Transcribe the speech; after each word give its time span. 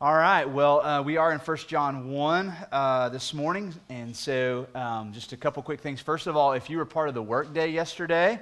All 0.00 0.14
right. 0.14 0.44
Well, 0.44 0.80
uh, 0.80 1.02
we 1.02 1.16
are 1.16 1.32
in 1.32 1.40
1 1.40 1.56
John 1.66 2.12
1 2.12 2.54
uh, 2.70 3.08
this 3.08 3.34
morning. 3.34 3.74
And 3.88 4.14
so, 4.14 4.68
um, 4.72 5.12
just 5.12 5.32
a 5.32 5.36
couple 5.36 5.60
quick 5.64 5.80
things. 5.80 6.00
First 6.00 6.28
of 6.28 6.36
all, 6.36 6.52
if 6.52 6.70
you 6.70 6.78
were 6.78 6.84
part 6.84 7.08
of 7.08 7.16
the 7.16 7.22
workday 7.22 7.72
yesterday, 7.72 8.40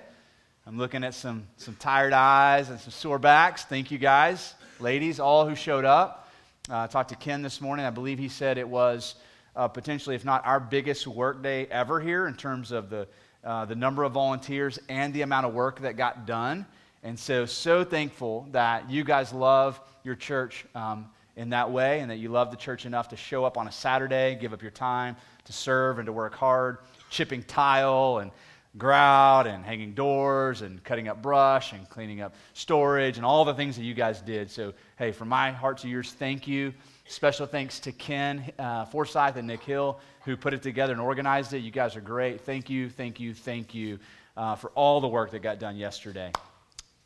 I'm 0.67 0.77
looking 0.77 1.03
at 1.03 1.15
some, 1.15 1.47
some 1.57 1.75
tired 1.77 2.13
eyes 2.13 2.69
and 2.69 2.79
some 2.79 2.91
sore 2.91 3.19
backs. 3.19 3.65
Thank 3.65 3.91
you 3.91 3.97
guys, 3.97 4.53
ladies, 4.81 5.19
all 5.19 5.49
who 5.49 5.55
showed 5.55 5.87
up. 5.87 6.31
Uh, 6.69 6.81
I 6.81 6.87
talked 6.89 7.09
to 7.09 7.17
Ken 7.17 7.41
this 7.41 7.63
morning. 7.63 7.87
I 7.87 7.91
believe 7.91 8.19
he 8.19 8.29
said 8.29 8.59
it 8.59 8.69
was 8.69 9.15
uh, 9.57 9.67
potentially, 9.67 10.15
if 10.15 10.27
not 10.27 10.45
our 10.45 10.61
biggest 10.61 11.07
workday 11.07 11.65
ever 11.71 12.01
here 12.01 12.27
in 12.27 12.35
terms 12.35 12.71
of 12.71 12.91
the, 12.91 13.09
uh, 13.43 13.65
the 13.65 13.75
number 13.75 14.05
of 14.05 14.13
volunteers 14.13 14.79
and 14.91 15.15
the 15.15 15.23
amount 15.23 15.47
of 15.47 15.55
work 15.55 15.81
that 15.81 15.97
got 15.97 16.27
done. 16.27 16.67
And 17.03 17.19
so, 17.19 17.47
so 17.47 17.83
thankful 17.83 18.47
that 18.53 18.91
you 18.91 19.05
guys 19.05 19.33
love 19.33 19.81
your 20.05 20.17
church. 20.17 20.67
Um, 20.75 21.09
in 21.37 21.51
that 21.51 21.71
way 21.71 22.01
and 22.01 22.11
that 22.11 22.17
you 22.17 22.29
love 22.29 22.51
the 22.51 22.57
church 22.57 22.87
enough 22.87 23.09
to 23.09 23.17
show 23.17 23.45
up 23.45 23.57
on 23.57 23.69
a 23.69 23.73
Saturday, 23.73 24.37
give 24.41 24.53
up 24.53 24.63
your 24.63 24.71
time 24.71 25.17
to 25.45 25.53
serve 25.53 25.99
and 25.99 26.07
to 26.07 26.13
work 26.13 26.35
hard, 26.35 26.79
chipping 27.11 27.43
tile 27.43 28.19
and 28.19 28.31
grout 28.79 29.47
and 29.47 29.65
hanging 29.65 29.95
doors 29.95 30.61
and 30.63 30.83
cutting 30.85 31.09
up 31.09 31.23
brush 31.23 31.73
and 31.73 31.89
cleaning 31.89 32.21
up 32.21 32.35
storage 32.53 33.17
and 33.17 33.25
all 33.25 33.45
the 33.45 33.55
things 33.55 33.77
that 33.77 33.85
you 33.85 33.95
guys 33.95 34.21
did. 34.21 34.51
So, 34.51 34.73
hey, 34.99 35.13
from 35.13 35.29
my 35.29 35.51
heart 35.51 35.79
to 35.79 35.89
yours, 35.89 36.13
thank 36.13 36.47
you. 36.47 36.75
Special 37.07 37.47
thanks 37.47 37.79
to 37.81 37.93
Ken 37.93 38.53
uh, 38.59 38.85
Forsyth 38.87 39.37
and 39.37 39.47
Nick 39.47 39.63
Hill 39.63 40.01
who 40.27 40.37
put 40.37 40.53
it 40.53 40.61
together 40.61 40.93
and 40.93 41.01
organized 41.01 41.55
it. 41.55 41.59
You 41.59 41.71
guys 41.71 41.95
are 41.95 42.01
great. 42.01 42.41
Thank 42.41 42.69
you, 42.69 42.91
thank 42.91 43.21
you, 43.21 43.33
thank 43.33 43.75
you 43.75 43.99
uh, 44.37 44.57
for 44.57 44.71
all 44.71 45.01
the 45.01 45.09
work 45.09 45.31
that 45.31 45.39
got 45.39 45.61
done 45.61 45.77
yesterday. 45.77 46.33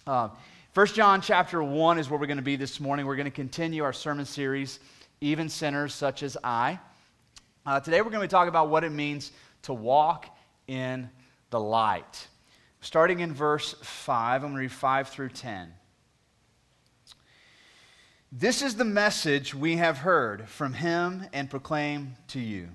Uh, 0.06 0.30
1 0.72 0.86
John 0.86 1.20
chapter 1.20 1.60
1 1.60 1.98
is 1.98 2.08
where 2.08 2.20
we're 2.20 2.28
going 2.28 2.36
to 2.36 2.44
be 2.44 2.54
this 2.54 2.78
morning. 2.78 3.04
We're 3.04 3.16
going 3.16 3.24
to 3.24 3.32
continue 3.32 3.82
our 3.82 3.92
sermon 3.92 4.24
series, 4.24 4.78
Even 5.20 5.48
Sinners 5.48 5.92
Such 5.92 6.22
as 6.22 6.36
I. 6.44 6.78
Uh, 7.66 7.80
today 7.80 8.00
we're 8.02 8.10
going 8.10 8.20
to 8.20 8.28
talk 8.28 8.46
about 8.46 8.68
what 8.68 8.84
it 8.84 8.92
means 8.92 9.32
to 9.62 9.74
walk 9.74 10.26
in 10.68 11.10
the 11.50 11.58
light. 11.58 12.28
Starting 12.82 13.18
in 13.18 13.34
verse 13.34 13.74
5, 13.82 14.44
I'm 14.44 14.50
going 14.50 14.54
to 14.54 14.60
read 14.60 14.70
5 14.70 15.08
through 15.08 15.30
10. 15.30 15.74
This 18.30 18.62
is 18.62 18.76
the 18.76 18.84
message 18.84 19.52
we 19.52 19.76
have 19.78 19.98
heard 19.98 20.48
from 20.48 20.74
him 20.74 21.26
and 21.32 21.50
proclaim 21.50 22.14
to 22.28 22.38
you 22.38 22.68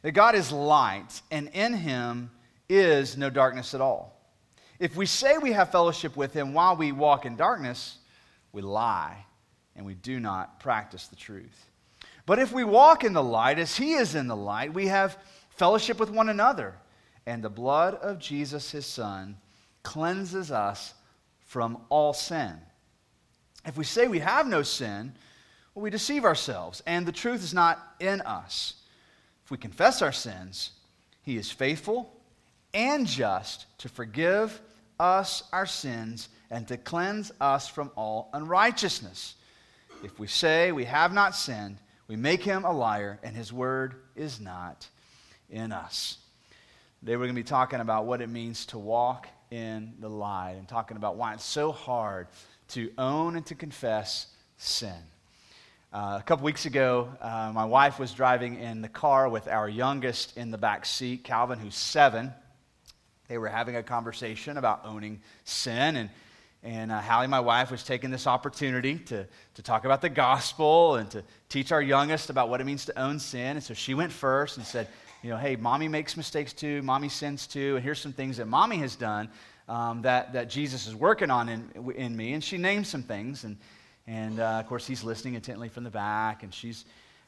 that 0.00 0.12
God 0.12 0.34
is 0.34 0.50
light, 0.50 1.20
and 1.30 1.50
in 1.52 1.74
him 1.74 2.30
is 2.66 3.18
no 3.18 3.28
darkness 3.28 3.74
at 3.74 3.82
all. 3.82 4.13
If 4.78 4.96
we 4.96 5.06
say 5.06 5.38
we 5.38 5.52
have 5.52 5.70
fellowship 5.70 6.16
with 6.16 6.32
him 6.32 6.52
while 6.52 6.76
we 6.76 6.92
walk 6.92 7.26
in 7.26 7.36
darkness, 7.36 7.98
we 8.52 8.62
lie 8.62 9.24
and 9.76 9.86
we 9.86 9.94
do 9.94 10.20
not 10.20 10.60
practice 10.60 11.06
the 11.08 11.16
truth. 11.16 11.70
But 12.26 12.38
if 12.38 12.52
we 12.52 12.64
walk 12.64 13.04
in 13.04 13.12
the 13.12 13.22
light 13.22 13.58
as 13.58 13.76
he 13.76 13.94
is 13.94 14.14
in 14.14 14.28
the 14.28 14.36
light, 14.36 14.72
we 14.72 14.86
have 14.86 15.18
fellowship 15.50 16.00
with 16.00 16.10
one 16.10 16.28
another, 16.28 16.74
and 17.26 17.42
the 17.42 17.50
blood 17.50 17.94
of 17.96 18.18
Jesus, 18.18 18.70
his 18.70 18.86
son, 18.86 19.36
cleanses 19.82 20.50
us 20.50 20.94
from 21.40 21.78
all 21.88 22.12
sin. 22.12 22.54
If 23.66 23.76
we 23.76 23.84
say 23.84 24.08
we 24.08 24.20
have 24.20 24.46
no 24.46 24.62
sin, 24.62 25.14
well, 25.74 25.82
we 25.82 25.90
deceive 25.90 26.24
ourselves, 26.24 26.82
and 26.86 27.06
the 27.06 27.12
truth 27.12 27.42
is 27.42 27.54
not 27.54 27.94
in 28.00 28.20
us. 28.22 28.74
If 29.44 29.50
we 29.50 29.58
confess 29.58 30.02
our 30.02 30.12
sins, 30.12 30.70
he 31.22 31.36
is 31.36 31.50
faithful 31.50 32.12
and 32.72 33.06
just 33.06 33.66
to 33.78 33.88
forgive 33.88 34.60
us 34.98 35.42
our 35.52 35.66
sins 35.66 36.28
and 36.50 36.66
to 36.68 36.76
cleanse 36.76 37.32
us 37.40 37.68
from 37.68 37.90
all 37.96 38.30
unrighteousness. 38.32 39.34
If 40.02 40.18
we 40.18 40.26
say 40.26 40.72
we 40.72 40.84
have 40.84 41.12
not 41.12 41.34
sinned, 41.34 41.78
we 42.08 42.16
make 42.16 42.42
him 42.42 42.64
a 42.64 42.72
liar, 42.72 43.18
and 43.22 43.34
his 43.34 43.52
word 43.52 43.94
is 44.14 44.38
not 44.38 44.86
in 45.48 45.72
us. 45.72 46.18
Today 47.00 47.16
we're 47.16 47.24
going 47.24 47.34
to 47.34 47.42
be 47.42 47.42
talking 47.42 47.80
about 47.80 48.04
what 48.04 48.20
it 48.20 48.28
means 48.28 48.66
to 48.66 48.78
walk 48.78 49.28
in 49.50 49.94
the 50.00 50.08
light 50.08 50.56
and 50.58 50.68
talking 50.68 50.96
about 50.96 51.16
why 51.16 51.34
it's 51.34 51.44
so 51.44 51.72
hard 51.72 52.26
to 52.68 52.90
own 52.98 53.36
and 53.36 53.46
to 53.46 53.54
confess 53.54 54.26
sin. 54.58 54.92
Uh, 55.92 56.18
a 56.20 56.22
couple 56.24 56.44
weeks 56.44 56.66
ago, 56.66 57.08
uh, 57.20 57.52
my 57.54 57.64
wife 57.64 57.98
was 57.98 58.12
driving 58.12 58.58
in 58.58 58.82
the 58.82 58.88
car 58.88 59.28
with 59.28 59.46
our 59.46 59.68
youngest 59.68 60.36
in 60.36 60.50
the 60.50 60.58
back 60.58 60.84
seat, 60.84 61.22
Calvin, 61.24 61.58
who's 61.58 61.76
seven. 61.76 62.32
They 63.28 63.38
were 63.38 63.48
having 63.48 63.76
a 63.76 63.82
conversation 63.82 64.58
about 64.58 64.82
owning 64.84 65.20
sin, 65.44 65.96
and, 65.96 66.10
and 66.62 66.92
uh, 66.92 67.00
Hallie, 67.00 67.26
my 67.26 67.40
wife, 67.40 67.70
was 67.70 67.82
taking 67.82 68.10
this 68.10 68.26
opportunity 68.26 68.98
to, 68.98 69.26
to 69.54 69.62
talk 69.62 69.84
about 69.86 70.02
the 70.02 70.10
gospel 70.10 70.96
and 70.96 71.10
to 71.10 71.22
teach 71.48 71.72
our 71.72 71.80
youngest 71.80 72.28
about 72.28 72.50
what 72.50 72.60
it 72.60 72.64
means 72.64 72.84
to 72.86 72.98
own 72.98 73.18
sin. 73.18 73.56
And 73.56 73.62
so 73.62 73.72
she 73.72 73.94
went 73.94 74.12
first 74.12 74.58
and 74.58 74.66
said, 74.66 74.88
you 75.22 75.30
know, 75.30 75.38
hey, 75.38 75.56
mommy 75.56 75.88
makes 75.88 76.18
mistakes 76.18 76.52
too, 76.52 76.82
mommy 76.82 77.08
sins 77.08 77.46
too, 77.46 77.76
and 77.76 77.84
here's 77.84 77.98
some 77.98 78.12
things 78.12 78.36
that 78.36 78.46
mommy 78.46 78.76
has 78.78 78.94
done 78.94 79.30
um, 79.68 80.02
that, 80.02 80.34
that 80.34 80.50
Jesus 80.50 80.86
is 80.86 80.94
working 80.94 81.30
on 81.30 81.48
in, 81.48 81.70
in 81.96 82.14
me. 82.14 82.34
And 82.34 82.44
she 82.44 82.58
named 82.58 82.86
some 82.86 83.02
things, 83.02 83.44
and, 83.44 83.56
and 84.06 84.38
uh, 84.38 84.60
of 84.60 84.66
course, 84.66 84.86
he's 84.86 85.02
listening 85.02 85.32
intently 85.32 85.70
from 85.70 85.82
the 85.82 85.90
back, 85.90 86.42
and 86.42 86.52
she's 86.52 86.84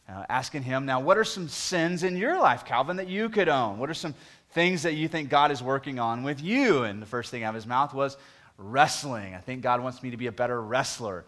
uh, 0.09 0.25
asking 0.29 0.63
him, 0.63 0.87
now, 0.87 1.01
what 1.01 1.19
are 1.19 1.25
some 1.25 1.49
sins 1.49 2.03
in 2.03 2.17
your 2.17 2.39
life, 2.39 2.65
Calvin, 2.65 2.97
that 2.97 3.09
you 3.09 3.29
could 3.29 3.49
own? 3.49 3.79
What 3.79 3.91
are 3.91 3.95
some 3.95 4.15
things 4.57 4.85
that 4.85 4.95
you 4.95 5.07
think 5.07 5.29
God 5.29 5.51
is 5.51 5.63
working 5.63 5.99
on 5.99 6.23
with 6.23 6.41
you. 6.41 6.85
And 6.85 7.03
the 7.03 7.07
first 7.07 7.31
thing 7.31 7.45
out 7.45 7.51
of 7.51 7.57
his 7.57 7.67
mouth 7.67 7.93
was 7.93 8.17
wrestling. 8.57 9.35
I 9.35 9.39
think 9.39 9.61
God 9.61 9.83
wants 9.83 10.03
me 10.03 10.11
to 10.13 10.17
be 10.17 10.29
a 10.29 10.33
better 10.33 10.63
wrestler. 10.63 11.27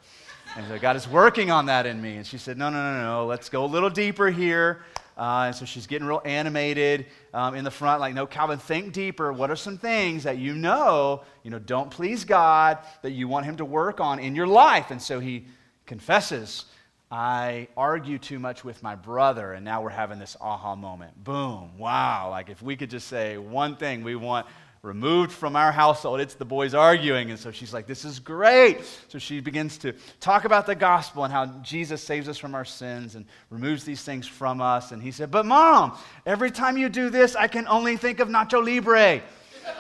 And 0.57 0.67
so 0.67 0.79
God 0.79 0.97
is 0.97 1.07
working 1.07 1.51
on 1.51 1.67
that 1.67 1.85
in 1.85 2.01
me. 2.01 2.17
And 2.17 2.27
she 2.27 2.39
said, 2.39 2.57
No, 2.57 2.71
no, 2.71 2.77
no, 2.77 3.03
no, 3.03 3.27
let's 3.27 3.51
go 3.51 3.67
a 3.67 3.67
little 3.67 3.91
deeper 3.91 4.31
here. 4.31 4.81
Uh, 5.15 5.45
and 5.49 5.55
so 5.55 5.67
she's 5.67 5.87
getting 5.87 6.09
real 6.09 6.23
animated 6.25 7.05
um, 7.35 7.55
in 7.55 7.65
the 7.65 7.71
front, 7.71 8.01
like, 8.01 8.15
no, 8.15 8.25
Calvin, 8.25 8.59
think 8.59 8.95
deeper. 8.95 9.31
What 9.31 9.51
are 9.51 9.57
some 9.57 9.77
things 9.77 10.23
that 10.23 10.39
you 10.39 10.55
know, 10.55 11.23
you 11.43 11.51
know, 11.51 11.59
don't 11.59 11.91
please 11.91 12.25
God, 12.25 12.79
that 13.03 13.11
you 13.11 13.29
want 13.29 13.45
him 13.45 13.57
to 13.57 13.65
work 13.67 14.01
on 14.01 14.21
in 14.21 14.35
your 14.35 14.47
life? 14.47 14.91
And 14.91 15.03
so 15.03 15.21
he 15.21 15.49
confesses 15.85 16.65
I 17.11 17.69
argue 17.77 18.19
too 18.19 18.39
much 18.39 18.65
with 18.65 18.83
my 18.83 18.95
brother, 18.95 19.55
and 19.55 19.65
now 19.65 19.83
we're 19.83 19.89
having 19.89 20.19
this 20.19 20.37
aha 20.41 20.77
moment. 20.77 21.25
Boom, 21.25 21.79
wow. 21.79 22.29
Like 22.31 22.51
if 22.51 22.61
we 22.61 22.77
could 22.77 22.91
just 22.91 23.09
say 23.09 23.39
one 23.39 23.77
thing 23.77 24.05
we 24.05 24.15
want 24.15 24.47
removed 24.83 25.33
from 25.33 25.57
our 25.57 25.73
household, 25.73 26.21
it's 26.21 26.35
the 26.35 26.45
boys 26.45 26.75
arguing. 26.75 27.31
And 27.31 27.39
so 27.39 27.51
she's 27.51 27.73
like, 27.73 27.87
This 27.87 28.05
is 28.05 28.19
great. 28.19 28.81
So 29.09 29.19
she 29.19 29.41
begins 29.41 29.79
to 29.79 29.95
talk 30.21 30.45
about 30.45 30.67
the 30.67 30.75
gospel 30.75 31.25
and 31.25 31.33
how 31.33 31.47
Jesus 31.63 32.03
saves 32.03 32.29
us 32.29 32.37
from 32.37 32.55
our 32.55 32.67
sins 32.67 33.15
and 33.15 33.25
removes 33.49 33.85
these 33.85 34.03
things 34.03 34.27
from 34.27 34.61
us. 34.61 34.93
And 34.93 35.03
he 35.03 35.11
said, 35.11 35.31
But 35.31 35.47
mom, 35.47 35.97
every 36.27 36.51
time 36.51 36.77
you 36.77 36.91
do 36.91 37.09
this, 37.09 37.35
I 37.35 37.49
can 37.49 37.67
only 37.69 37.97
think 37.97 38.21
of 38.21 38.29
Nacho 38.29 38.65
Libre. 38.65 39.23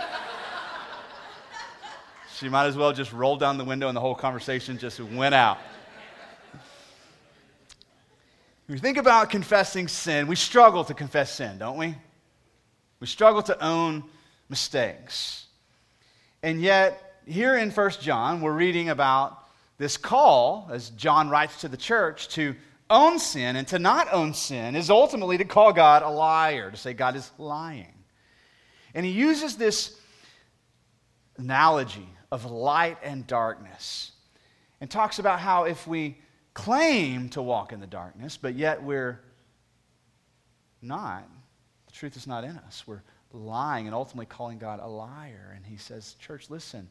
she 2.37 2.49
might 2.49 2.67
as 2.67 2.77
well 2.77 2.93
just 2.93 3.13
roll 3.13 3.37
down 3.37 3.59
the 3.59 3.65
window 3.65 3.89
and 3.89 3.97
the 3.97 4.01
whole 4.01 4.15
conversation 4.15 4.79
just 4.79 5.01
went 5.01 5.35
out. 5.35 5.59
When 8.69 8.75
we 8.75 8.81
think 8.81 8.99
about 8.99 9.31
confessing 9.31 9.89
sin, 9.89 10.27
we 10.27 10.37
struggle 10.37 10.85
to 10.85 10.93
confess 10.93 11.33
sin, 11.33 11.57
don't 11.57 11.79
we? 11.79 11.95
We 13.01 13.07
struggle 13.07 13.41
to 13.45 13.65
own 13.65 14.05
mistakes. 14.51 15.47
And 16.43 16.61
yet, 16.61 17.23
here 17.25 17.57
in 17.57 17.71
1 17.71 17.91
John, 18.03 18.43
we're 18.43 18.53
reading 18.53 18.91
about 18.91 19.43
this 19.79 19.97
call, 19.97 20.69
as 20.71 20.91
John 20.91 21.31
writes 21.31 21.63
to 21.63 21.69
the 21.69 21.79
church, 21.79 22.29
to 22.35 22.55
own 22.91 23.19
sin 23.19 23.57
and 23.57 23.67
to 23.69 23.79
not 23.79 24.13
own 24.13 24.35
sin 24.35 24.77
is 24.77 24.91
ultimately 24.91 25.39
to 25.39 25.47
call 25.47 25.73
God 25.73 26.03
a 26.03 26.11
liar, 26.11 26.71
to 26.71 26.77
say 26.77 26.93
God 26.93 27.17
is 27.17 27.31
lying. 27.39 27.95
And 28.93 29.07
he 29.07 29.13
uses 29.13 29.57
this 29.57 29.99
analogy 31.39 32.11
of 32.31 32.45
light 32.45 32.99
and 33.03 33.27
darkness 33.27 34.13
and 34.79 34.91
talks 34.91 35.19
about 35.19 35.41
how 35.41 35.65
if 35.65 35.87
we 35.87 36.19
claim 36.59 37.29
to 37.29 37.41
walk 37.41 37.73
in 37.73 37.79
the 37.79 37.87
darkness, 37.87 38.37
but 38.37 38.57
yet 38.57 38.83
we're 38.83 39.21
not. 40.83 41.23
The 41.87 41.93
truth 41.93 42.17
is 42.17 42.27
not 42.27 42.43
in 42.43 42.57
us. 42.67 42.83
We're 42.85 43.03
lying 43.33 43.87
and 43.87 43.95
ultimately 43.95 44.27
calling 44.27 44.59
God 44.59 44.81
a 44.83 44.89
liar. 44.89 45.53
And 45.55 45.65
he 45.65 45.77
says, 45.77 46.17
Church, 46.19 46.51
listen, 46.51 46.91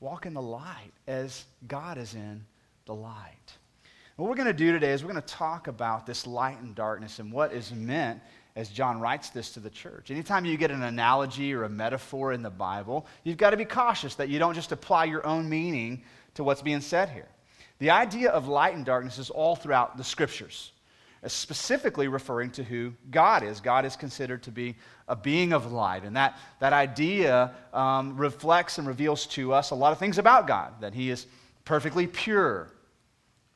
walk 0.00 0.26
in 0.26 0.34
the 0.34 0.42
light 0.42 0.92
as 1.06 1.46
God 1.68 1.96
is 1.96 2.14
in 2.14 2.44
the 2.84 2.94
light. 2.94 3.56
What 4.16 4.28
we're 4.28 4.36
going 4.36 4.46
to 4.46 4.52
do 4.52 4.72
today 4.72 4.92
is 4.92 5.02
we're 5.02 5.12
going 5.12 5.22
to 5.22 5.34
talk 5.34 5.66
about 5.66 6.04
this 6.04 6.26
light 6.26 6.60
and 6.60 6.74
darkness 6.74 7.20
and 7.20 7.32
what 7.32 7.54
is 7.54 7.72
meant 7.72 8.20
as 8.56 8.68
John 8.68 9.00
writes 9.00 9.30
this 9.30 9.52
to 9.52 9.60
the 9.60 9.70
church. 9.70 10.10
Anytime 10.10 10.44
you 10.44 10.58
get 10.58 10.70
an 10.70 10.82
analogy 10.82 11.54
or 11.54 11.64
a 11.64 11.68
metaphor 11.70 12.34
in 12.34 12.42
the 12.42 12.50
Bible, 12.50 13.06
you've 13.24 13.38
got 13.38 13.50
to 13.50 13.56
be 13.56 13.64
cautious 13.64 14.16
that 14.16 14.28
you 14.28 14.38
don't 14.38 14.54
just 14.54 14.70
apply 14.70 15.06
your 15.06 15.26
own 15.26 15.48
meaning 15.48 16.02
to 16.34 16.44
what's 16.44 16.60
being 16.60 16.82
said 16.82 17.08
here. 17.08 17.28
The 17.78 17.90
idea 17.90 18.30
of 18.30 18.48
light 18.48 18.74
and 18.74 18.84
darkness 18.84 19.18
is 19.18 19.30
all 19.30 19.54
throughout 19.54 19.96
the 19.96 20.04
scriptures, 20.04 20.72
specifically 21.26 22.08
referring 22.08 22.50
to 22.52 22.64
who 22.64 22.92
God 23.10 23.42
is. 23.42 23.60
God 23.60 23.84
is 23.84 23.94
considered 23.94 24.42
to 24.44 24.50
be 24.50 24.76
a 25.06 25.14
being 25.14 25.52
of 25.52 25.72
light, 25.72 26.04
and 26.04 26.16
that, 26.16 26.38
that 26.58 26.72
idea 26.72 27.52
um, 27.72 28.16
reflects 28.16 28.78
and 28.78 28.86
reveals 28.86 29.26
to 29.26 29.52
us 29.52 29.70
a 29.70 29.76
lot 29.76 29.92
of 29.92 29.98
things 29.98 30.18
about 30.18 30.46
God 30.46 30.80
that 30.80 30.92
He 30.92 31.10
is 31.10 31.26
perfectly 31.64 32.06
pure. 32.06 32.72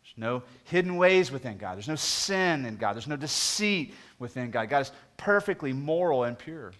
There's 0.04 0.18
no 0.18 0.42
hidden 0.64 0.96
ways 0.96 1.32
within 1.32 1.58
God. 1.58 1.76
There's 1.76 1.88
no 1.88 1.96
sin 1.96 2.64
in 2.64 2.76
God. 2.76 2.94
There's 2.94 3.08
no 3.08 3.16
deceit 3.16 3.94
within 4.18 4.50
God. 4.50 4.68
God 4.68 4.80
is 4.80 4.92
perfectly 5.16 5.72
moral 5.72 6.24
and 6.24 6.38
pure. 6.38 6.72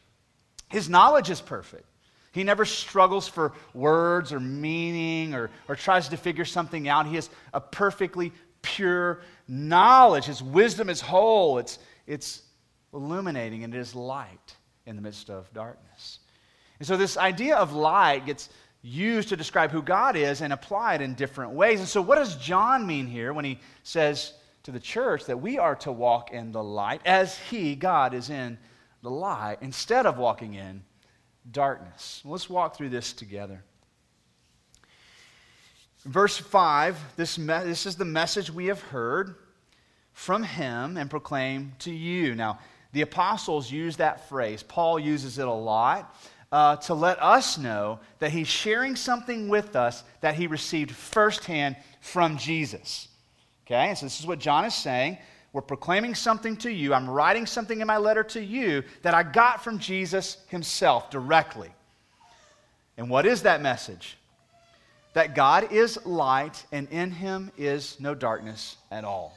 His 0.69 0.89
knowledge 0.89 1.29
is 1.31 1.41
perfect. 1.41 1.87
He 2.33 2.45
never 2.45 2.65
struggles 2.65 3.29
for 3.29 3.53
words 3.75 4.33
or 4.33 4.41
meaning 4.41 5.35
or, 5.35 5.51
or 5.69 5.77
tries 5.77 6.09
to 6.09 6.17
figure 6.17 6.47
something 6.47 6.89
out. 6.89 7.07
He 7.07 7.15
has 7.17 7.31
a 7.53 7.61
perfectly 7.61 8.33
pure 8.63 9.21
knowledge. 9.47 10.25
His 10.25 10.43
wisdom 10.43 10.89
is 10.89 11.01
whole, 11.01 11.59
it's, 11.59 11.79
it's 12.07 12.43
illuminating, 12.95 13.65
and 13.65 13.75
it 13.75 13.79
is 13.79 13.95
light 13.95 14.57
in 14.87 14.97
the 14.97 15.03
midst 15.03 15.31
of 15.31 15.53
darkness. 15.53 16.21
And 16.79 16.89
so, 16.89 16.97
this 16.97 17.17
idea 17.17 17.57
of 17.57 17.75
light 17.75 18.27
gets 18.27 18.49
used 18.81 19.29
to 19.29 19.37
describe 19.37 19.71
who 19.71 19.83
God 19.83 20.17
is 20.17 20.41
and 20.41 20.53
applied 20.53 21.01
in 21.01 21.15
different 21.15 21.53
ways. 21.53 21.79
And 21.79 21.89
so, 21.89 22.03
what 22.03 22.17
does 22.17 22.37
John 22.37 22.87
mean 22.87 23.07
here 23.07 23.33
when 23.33 23.45
he 23.45 23.61
says 23.85 24.33
to 24.65 24.71
the 24.71 24.81
church 24.81 25.27
that 25.27 25.41
we 25.41 25.59
are 25.59 25.77
to 25.77 25.93
walk 25.93 26.33
in 26.33 26.53
the 26.53 26.63
light 26.63 27.01
as 27.05 27.39
He, 27.39 27.75
God, 27.75 28.15
is 28.15 28.31
in 28.31 28.59
the 29.03 29.11
light 29.11 29.59
instead 29.61 30.07
of 30.07 30.19
walking 30.19 30.55
in 30.55 30.83
darkness. 31.51 32.23
Let's 32.25 32.49
walk 32.49 32.77
through 32.77 32.91
this 32.91 33.13
together. 33.13 33.63
Verse 36.05 36.37
5 36.37 36.99
this, 37.17 37.39
me- 37.39 37.47
this 37.47 37.87
is 37.87 37.97
the 37.97 38.05
message 38.05 38.51
we 38.51 38.67
have 38.67 38.81
heard 38.81 39.37
from 40.13 40.43
him 40.43 40.97
and 40.97 41.09
proclaim 41.09 41.73
to 41.81 41.93
you. 41.93 42.35
Now, 42.35 42.59
the 42.93 43.03
apostles 43.03 43.71
use 43.71 43.97
that 43.97 44.29
phrase. 44.29 44.63
Paul 44.63 44.99
uses 44.99 45.39
it 45.39 45.49
a 45.49 45.53
lot 45.53 46.15
uh, 46.51 46.77
to 46.77 46.95
let 46.95 47.21
us 47.23 47.57
know 47.57 47.99
that 48.19 48.31
he's 48.31 48.49
sharing 48.49 48.95
something 48.95 49.49
with 49.49 49.75
us 49.75 50.05
that 50.21 50.35
he 50.35 50.47
received 50.47 50.91
firsthand 50.91 51.77
from 52.01 52.37
Jesus. 52.37 53.09
Okay, 53.67 53.89
and 53.89 53.97
so 53.97 54.05
this 54.07 54.21
is 54.21 54.27
what 54.27 54.39
John 54.39 54.67
is 54.67 54.75
saying. 54.75 55.17
We're 55.53 55.63
proclaiming 55.63 56.15
something 56.15 56.57
to 56.59 56.73
you. 56.73 56.95
I'm 56.95 57.09
writing 57.09 57.45
something 57.45 57.81
in 57.81 57.87
my 57.87 57.99
letter 57.99 58.25
to 58.25 58.43
you 58.43 58.85
that 59.03 59.15
I 59.15 59.23
got 59.23 59.63
from 59.63 59.79
Jesus 59.79 60.39
himself 60.49 61.11
directly. 61.11 61.71
And 62.97 63.11
what 63.11 63.27
is 63.27 63.43
that 63.43 63.61
message? 63.61 64.17
That 65.13 65.35
God 65.35 65.73
is 65.73 66.05
light 66.07 66.65
and 66.73 66.89
in 66.91 67.11
him 67.11 67.53
is 67.59 68.01
no 68.01 68.15
darkness 68.15 68.77
at 68.91 69.05
all. 69.05 69.37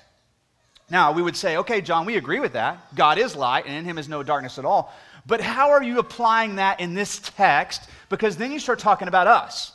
Now, 0.89 1.12
we 1.12 1.21
would 1.21 1.35
say, 1.35 1.57
okay, 1.57 1.81
John, 1.81 2.06
we 2.06 2.15
agree 2.15 2.39
with 2.39 2.53
that. 2.53 2.95
God 2.95 3.17
is 3.17 3.35
light 3.35 3.65
and 3.65 3.75
in 3.75 3.85
him 3.85 3.97
is 3.97 4.07
no 4.07 4.23
darkness 4.23 4.57
at 4.57 4.65
all. 4.65 4.94
But 5.25 5.41
how 5.41 5.71
are 5.71 5.83
you 5.83 6.00
applying 6.00 6.56
that 6.57 6.79
in 6.79 6.94
this 6.94 7.19
text? 7.19 7.89
Because 8.09 8.38
then 8.38 8.51
you 8.51 8.59
start 8.59 8.79
talking 8.79 9.07
about 9.07 9.27
us. 9.27 9.73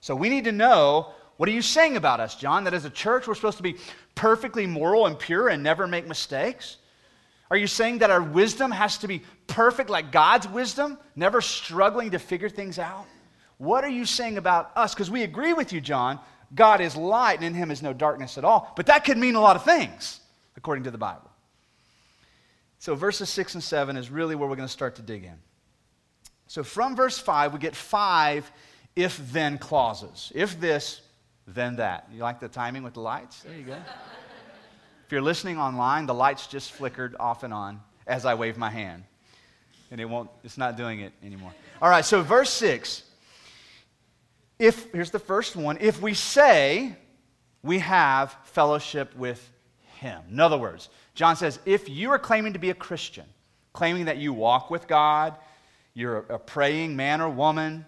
So 0.00 0.14
we 0.14 0.28
need 0.28 0.44
to 0.44 0.52
know 0.52 1.12
what 1.36 1.48
are 1.48 1.52
you 1.52 1.62
saying 1.62 1.96
about 1.96 2.20
us, 2.20 2.34
John? 2.36 2.64
That 2.64 2.74
as 2.74 2.84
a 2.84 2.90
church, 2.90 3.28
we're 3.28 3.34
supposed 3.34 3.58
to 3.58 3.62
be 3.62 3.76
perfectly 4.14 4.66
moral 4.66 5.06
and 5.06 5.18
pure 5.18 5.48
and 5.48 5.62
never 5.62 5.86
make 5.86 6.06
mistakes? 6.06 6.78
Are 7.50 7.56
you 7.56 7.66
saying 7.66 7.98
that 7.98 8.10
our 8.10 8.22
wisdom 8.22 8.70
has 8.72 8.98
to 8.98 9.08
be 9.08 9.22
perfect 9.46 9.88
like 9.88 10.10
God's 10.10 10.48
wisdom, 10.48 10.98
never 11.14 11.40
struggling 11.40 12.10
to 12.10 12.18
figure 12.18 12.48
things 12.48 12.78
out? 12.78 13.06
What 13.58 13.84
are 13.84 13.90
you 13.90 14.04
saying 14.04 14.36
about 14.36 14.72
us? 14.74 14.94
Because 14.94 15.10
we 15.10 15.22
agree 15.22 15.52
with 15.52 15.72
you, 15.72 15.80
John. 15.80 16.18
God 16.54 16.80
is 16.80 16.96
light 16.96 17.36
and 17.36 17.44
in 17.44 17.54
him 17.54 17.70
is 17.70 17.82
no 17.82 17.92
darkness 17.92 18.38
at 18.38 18.44
all. 18.44 18.72
But 18.76 18.86
that 18.86 19.04
could 19.04 19.16
mean 19.16 19.34
a 19.34 19.40
lot 19.40 19.56
of 19.56 19.64
things, 19.64 20.20
according 20.56 20.84
to 20.84 20.90
the 20.90 20.98
Bible. 20.98 21.30
So, 22.78 22.94
verses 22.94 23.28
6 23.30 23.54
and 23.54 23.62
7 23.64 23.96
is 23.96 24.10
really 24.10 24.34
where 24.34 24.48
we're 24.48 24.56
going 24.56 24.68
to 24.68 24.72
start 24.72 24.96
to 24.96 25.02
dig 25.02 25.24
in. 25.24 25.38
So, 26.46 26.62
from 26.62 26.94
verse 26.94 27.18
5, 27.18 27.52
we 27.52 27.58
get 27.58 27.74
five 27.74 28.50
if 28.94 29.32
then 29.32 29.58
clauses. 29.58 30.30
If 30.34 30.60
this, 30.60 31.00
then 31.46 31.76
that. 31.76 32.08
You 32.12 32.20
like 32.20 32.40
the 32.40 32.48
timing 32.48 32.82
with 32.82 32.94
the 32.94 33.00
lights? 33.00 33.42
There 33.42 33.56
you 33.56 33.64
go. 33.64 33.72
if 35.06 35.12
you're 35.12 35.22
listening 35.22 35.58
online, 35.58 36.06
the 36.06 36.14
lights 36.14 36.46
just 36.46 36.72
flickered 36.72 37.14
off 37.18 37.42
and 37.42 37.54
on 37.54 37.80
as 38.06 38.24
I 38.24 38.34
wave 38.34 38.56
my 38.56 38.70
hand. 38.70 39.04
And 39.90 40.00
it 40.00 40.04
won't, 40.04 40.30
it's 40.42 40.58
not 40.58 40.76
doing 40.76 41.00
it 41.00 41.12
anymore. 41.22 41.52
All 41.80 41.88
right, 41.88 42.04
so 42.04 42.22
verse 42.22 42.50
6. 42.50 43.04
If, 44.58 44.90
here's 44.92 45.10
the 45.10 45.18
first 45.18 45.54
one. 45.54 45.78
If 45.80 46.00
we 46.00 46.14
say 46.14 46.96
we 47.62 47.80
have 47.80 48.36
fellowship 48.44 49.14
with 49.16 49.50
him. 49.98 50.22
In 50.30 50.40
other 50.40 50.56
words, 50.56 50.88
John 51.14 51.36
says, 51.36 51.58
if 51.66 51.88
you 51.88 52.10
are 52.10 52.18
claiming 52.18 52.52
to 52.52 52.58
be 52.58 52.70
a 52.70 52.74
Christian, 52.74 53.24
claiming 53.72 54.06
that 54.06 54.18
you 54.18 54.32
walk 54.32 54.70
with 54.70 54.86
God, 54.86 55.36
you're 55.94 56.18
a 56.18 56.38
praying 56.38 56.94
man 56.94 57.20
or 57.20 57.28
woman, 57.28 57.84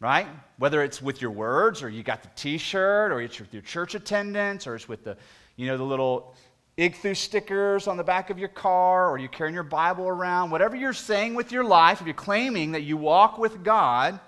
right? 0.00 0.26
Whether 0.56 0.82
it's 0.82 1.00
with 1.00 1.20
your 1.20 1.30
words 1.30 1.82
or 1.82 1.90
you 1.90 2.02
got 2.02 2.22
the 2.22 2.30
t-shirt 2.34 3.12
or 3.12 3.20
it's 3.20 3.38
with 3.38 3.52
your 3.52 3.62
church 3.62 3.94
attendance 3.94 4.66
or 4.66 4.74
it's 4.74 4.88
with 4.88 5.04
the, 5.04 5.16
you 5.56 5.66
know, 5.66 5.76
the 5.76 5.84
little 5.84 6.34
IGTHU 6.78 7.14
stickers 7.14 7.86
on 7.86 7.98
the 7.98 8.04
back 8.04 8.30
of 8.30 8.38
your 8.38 8.48
car 8.48 9.10
or 9.10 9.18
you're 9.18 9.28
carrying 9.28 9.54
your 9.54 9.62
Bible 9.62 10.08
around, 10.08 10.50
whatever 10.50 10.74
you're 10.74 10.94
saying 10.94 11.34
with 11.34 11.52
your 11.52 11.64
life, 11.64 12.00
if 12.00 12.06
you're 12.06 12.14
claiming 12.14 12.72
that 12.72 12.82
you 12.82 12.96
walk 12.96 13.38
with 13.38 13.62
God, 13.62 14.18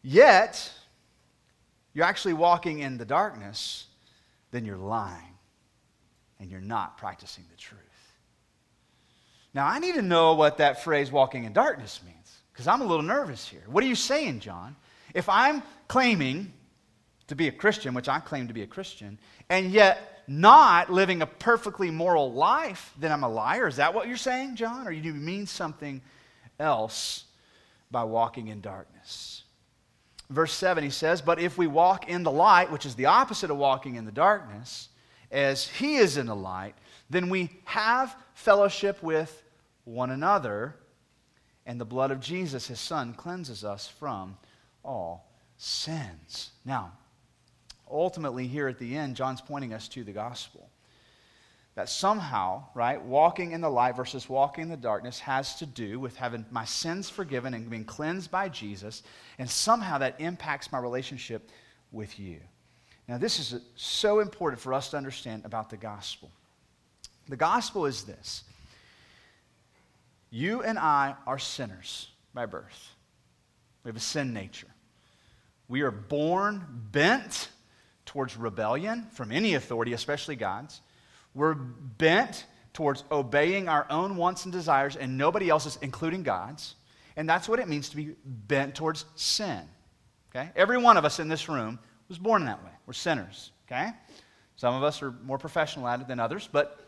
yet 0.00 0.72
you're 1.92 2.06
actually 2.06 2.34
walking 2.34 2.78
in 2.78 2.96
the 2.96 3.04
darkness, 3.04 3.86
then 4.50 4.64
you're 4.64 4.78
lying 4.78 5.36
and 6.40 6.50
you're 6.50 6.60
not 6.60 6.96
practicing 6.96 7.44
the 7.50 7.56
truth. 7.58 7.80
Now, 9.52 9.66
I 9.66 9.78
need 9.80 9.96
to 9.96 10.02
know 10.02 10.32
what 10.32 10.56
that 10.58 10.82
phrase 10.82 11.12
walking 11.12 11.44
in 11.44 11.52
darkness 11.52 12.00
means 12.02 12.41
because 12.52 12.66
I'm 12.66 12.80
a 12.80 12.84
little 12.84 13.02
nervous 13.02 13.48
here. 13.48 13.62
What 13.66 13.82
are 13.82 13.86
you 13.86 13.94
saying, 13.94 14.40
John? 14.40 14.76
If 15.14 15.28
I'm 15.28 15.62
claiming 15.88 16.52
to 17.28 17.34
be 17.34 17.48
a 17.48 17.52
Christian, 17.52 17.94
which 17.94 18.08
I 18.08 18.20
claim 18.20 18.48
to 18.48 18.54
be 18.54 18.62
a 18.62 18.66
Christian, 18.66 19.18
and 19.48 19.70
yet 19.70 20.22
not 20.26 20.90
living 20.90 21.22
a 21.22 21.26
perfectly 21.26 21.90
moral 21.90 22.32
life, 22.32 22.92
then 22.98 23.10
I'm 23.12 23.24
a 23.24 23.28
liar. 23.28 23.68
Is 23.68 23.76
that 23.76 23.94
what 23.94 24.08
you're 24.08 24.16
saying, 24.16 24.56
John? 24.56 24.86
Or 24.86 24.90
do 24.90 24.96
you 24.96 25.14
mean 25.14 25.46
something 25.46 26.00
else 26.58 27.24
by 27.90 28.04
walking 28.04 28.48
in 28.48 28.60
darkness? 28.60 29.44
Verse 30.30 30.52
7, 30.52 30.82
he 30.82 30.90
says, 30.90 31.20
But 31.20 31.38
if 31.40 31.58
we 31.58 31.66
walk 31.66 32.08
in 32.08 32.22
the 32.22 32.30
light, 32.30 32.70
which 32.70 32.86
is 32.86 32.94
the 32.94 33.06
opposite 33.06 33.50
of 33.50 33.56
walking 33.56 33.96
in 33.96 34.04
the 34.04 34.12
darkness, 34.12 34.88
as 35.30 35.68
he 35.68 35.96
is 35.96 36.16
in 36.16 36.26
the 36.26 36.36
light, 36.36 36.74
then 37.10 37.28
we 37.28 37.50
have 37.64 38.14
fellowship 38.34 39.02
with 39.02 39.42
one 39.84 40.10
another 40.10 40.76
and 41.66 41.80
the 41.80 41.84
blood 41.84 42.10
of 42.10 42.20
Jesus, 42.20 42.66
his 42.66 42.80
son, 42.80 43.14
cleanses 43.14 43.64
us 43.64 43.88
from 43.88 44.36
all 44.84 45.30
sins. 45.56 46.50
Now, 46.64 46.92
ultimately, 47.90 48.46
here 48.46 48.68
at 48.68 48.78
the 48.78 48.96
end, 48.96 49.16
John's 49.16 49.40
pointing 49.40 49.72
us 49.72 49.88
to 49.88 50.04
the 50.04 50.12
gospel. 50.12 50.68
That 51.74 51.88
somehow, 51.88 52.64
right, 52.74 53.00
walking 53.00 53.52
in 53.52 53.62
the 53.62 53.70
light 53.70 53.96
versus 53.96 54.28
walking 54.28 54.64
in 54.64 54.68
the 54.68 54.76
darkness 54.76 55.18
has 55.20 55.54
to 55.56 55.66
do 55.66 55.98
with 55.98 56.16
having 56.16 56.44
my 56.50 56.66
sins 56.66 57.08
forgiven 57.08 57.54
and 57.54 57.70
being 57.70 57.84
cleansed 57.84 58.30
by 58.30 58.50
Jesus, 58.50 59.02
and 59.38 59.48
somehow 59.48 59.98
that 59.98 60.20
impacts 60.20 60.70
my 60.70 60.78
relationship 60.78 61.50
with 61.90 62.18
you. 62.18 62.40
Now, 63.08 63.18
this 63.18 63.38
is 63.38 63.60
so 63.74 64.20
important 64.20 64.60
for 64.60 64.74
us 64.74 64.90
to 64.90 64.96
understand 64.96 65.44
about 65.44 65.70
the 65.70 65.76
gospel. 65.76 66.30
The 67.28 67.36
gospel 67.36 67.86
is 67.86 68.04
this 68.04 68.44
you 70.32 70.62
and 70.62 70.78
I 70.78 71.14
are 71.26 71.38
sinners 71.38 72.08
by 72.32 72.46
birth. 72.46 72.94
We 73.84 73.90
have 73.90 73.96
a 73.96 74.00
sin 74.00 74.32
nature. 74.32 74.68
We 75.68 75.82
are 75.82 75.90
born 75.90 76.64
bent 76.90 77.50
towards 78.06 78.36
rebellion 78.36 79.06
from 79.12 79.30
any 79.30 79.54
authority, 79.54 79.92
especially 79.92 80.34
God's. 80.34 80.80
We're 81.34 81.54
bent 81.54 82.46
towards 82.72 83.04
obeying 83.12 83.68
our 83.68 83.86
own 83.90 84.16
wants 84.16 84.44
and 84.44 84.52
desires 84.52 84.96
and 84.96 85.18
nobody 85.18 85.50
else's, 85.50 85.78
including 85.82 86.22
God's. 86.22 86.76
And 87.16 87.28
that's 87.28 87.46
what 87.46 87.58
it 87.58 87.68
means 87.68 87.90
to 87.90 87.96
be 87.96 88.14
bent 88.24 88.74
towards 88.74 89.04
sin. 89.14 89.60
Okay? 90.30 90.50
Every 90.56 90.78
one 90.78 90.96
of 90.96 91.04
us 91.04 91.20
in 91.20 91.28
this 91.28 91.48
room 91.48 91.78
was 92.08 92.18
born 92.18 92.46
that 92.46 92.64
way. 92.64 92.70
We're 92.86 92.94
sinners. 92.94 93.52
Okay? 93.66 93.90
Some 94.56 94.74
of 94.74 94.82
us 94.82 95.02
are 95.02 95.12
more 95.24 95.38
professional 95.38 95.86
at 95.88 96.00
it 96.00 96.08
than 96.08 96.20
others, 96.20 96.48
but 96.50 96.80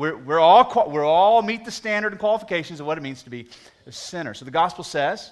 we're, 0.00 0.16
we're, 0.16 0.38
all, 0.38 0.90
we're 0.90 1.04
all 1.04 1.42
meet 1.42 1.66
the 1.66 1.70
standard 1.70 2.12
and 2.12 2.18
qualifications 2.18 2.80
of 2.80 2.86
what 2.86 2.96
it 2.96 3.02
means 3.02 3.22
to 3.24 3.30
be 3.30 3.48
a 3.86 3.92
sinner. 3.92 4.32
So 4.32 4.46
the 4.46 4.50
gospel 4.50 4.82
says 4.82 5.30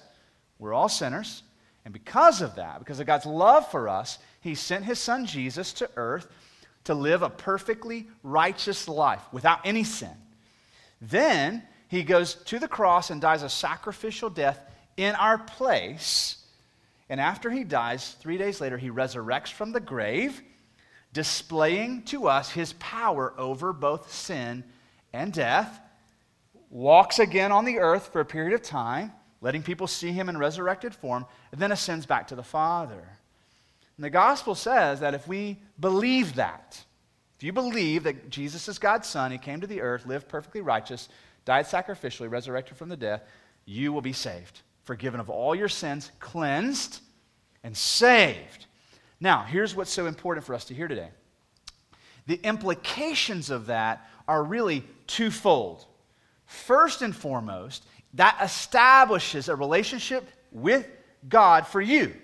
we're 0.59 0.75
all 0.75 0.91
sinners. 0.91 1.43
And 1.87 1.95
because 1.95 2.43
of 2.43 2.57
that, 2.57 2.79
because 2.79 3.01
of 3.01 3.07
God's 3.07 3.25
love 3.25 3.71
for 3.71 3.89
us, 3.89 4.19
He 4.43 4.55
sent 4.55 4.85
His 4.85 4.99
Son 4.99 5.25
Jesus 5.25 5.73
to 5.75 5.89
earth 5.97 6.29
to 6.85 6.93
live 6.93 7.23
a 7.23 7.31
perfectly 7.31 8.09
righteous 8.23 8.89
life 8.89 9.23
without 9.33 9.61
any 9.65 9.85
sin. 9.85 10.15
Then 11.01 11.63
He 11.89 12.03
goes 12.03 12.35
to 12.35 12.59
the 12.59 12.69
cross 12.69 13.09
and 13.09 13.23
dies 13.23 13.43
a 13.43 13.49
sacrificial 13.49 14.29
death 14.29 14.61
in 14.99 15.15
our 15.15 15.39
place. 15.39 16.45
And 17.09 17.21
after 17.21 17.51
He 17.51 17.65
dies, 17.65 18.17
three 18.21 18.37
days 18.37 18.61
later, 18.61 18.77
He 18.77 18.91
resurrects 18.91 19.51
from 19.51 19.73
the 19.73 19.81
grave 19.81 20.43
displaying 21.19 22.01
to 22.05 22.29
us 22.29 22.53
his 22.53 22.75
power 22.75 23.35
over 23.37 23.73
both 23.73 24.13
sin 24.13 24.63
and 25.13 25.33
death, 25.33 25.81
walks 26.71 27.19
again 27.19 27.51
on 27.51 27.65
the 27.65 27.81
earth 27.81 28.13
for 28.13 28.21
a 28.21 28.25
period 28.25 28.55
of 28.55 28.63
time, 28.63 29.11
letting 29.41 29.61
people 29.61 29.89
see 29.89 30.13
him 30.13 30.29
in 30.29 30.39
resurrected 30.39 30.95
form, 30.95 31.27
and 31.51 31.61
then 31.61 31.73
ascends 31.73 32.07
back 32.07 32.29
to 32.29 32.37
the 32.37 32.43
Father. 32.45 33.19
And 33.97 34.05
the 34.05 34.11
gospel 34.11 34.55
says 34.55 35.01
that 35.01 35.13
if 35.13 35.27
we 35.27 35.59
believe 35.81 36.37
that, 36.37 36.85
if 37.37 37.43
you 37.43 37.53
believe 37.53 38.05
that 38.05 38.31
Jesus 38.31 38.69
is 38.69 38.79
God's 38.79 39.09
Son, 39.09 39.33
He 39.33 39.39
came 39.39 39.61
to 39.61 39.67
the 39.67 39.81
earth, 39.81 40.07
lived 40.07 40.29
perfectly 40.29 40.61
righteous, 40.61 41.09
died 41.45 41.67
sacrificially, 41.67 42.31
resurrected 42.31 42.77
from 42.77 42.91
the 42.91 42.97
death, 42.97 43.25
you 43.65 43.93
will 43.93 44.03
be 44.03 44.13
saved, 44.13 44.61
forgiven 44.85 45.19
of 45.19 45.31
all 45.31 45.53
your 45.53 45.69
sins, 45.69 46.13
cleansed, 46.21 47.01
and 47.65 47.77
saved. 47.77 48.67
Now, 49.21 49.43
here's 49.43 49.75
what's 49.75 49.91
so 49.91 50.07
important 50.07 50.47
for 50.47 50.55
us 50.55 50.65
to 50.67 50.75
hear 50.75 50.89
today. 50.89 51.11
The 52.27 52.41
implications 52.43 53.51
of 53.51 53.67
that 53.67 54.09
are 54.29 54.45
really 54.45 54.85
twofold. 55.07 55.87
First 56.45 57.03
and 57.03 57.15
foremost, 57.15 57.85
that 58.15 58.39
establishes 58.43 59.49
a 59.49 59.57
relationship 59.57 60.29
with 60.53 60.87
God 61.29 61.67
for 61.67 61.81
you. 61.81 62.15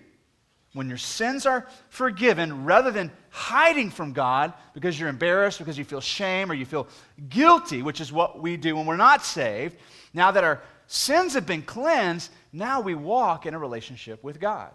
When 0.73 0.89
your 0.89 0.99
sins 0.99 1.47
are 1.47 1.69
forgiven, 1.89 2.65
rather 2.65 2.91
than 2.91 3.13
hiding 3.31 3.91
from 3.91 4.13
God 4.13 4.53
because 4.73 4.99
you're 4.99 5.09
embarrassed, 5.09 5.59
because 5.59 5.79
you 5.79 5.85
feel 5.85 6.01
shame, 6.01 6.51
or 6.51 6.55
you 6.55 6.67
feel 6.67 6.89
guilty, 7.29 7.83
which 7.83 8.01
is 8.01 8.13
what 8.13 8.41
we 8.41 8.57
do 8.57 8.77
when 8.77 8.87
we're 8.87 8.97
not 8.97 9.25
saved, 9.25 9.77
now 10.13 10.33
that 10.33 10.43
our 10.43 10.61
sins 10.87 11.35
have 11.35 11.47
been 11.47 11.63
cleansed, 11.63 12.31
now 12.53 12.81
we 12.81 12.95
walk 12.95 13.47
in 13.47 13.55
a 13.55 13.59
relationship 13.59 14.23
with 14.25 14.41
God. 14.41 14.71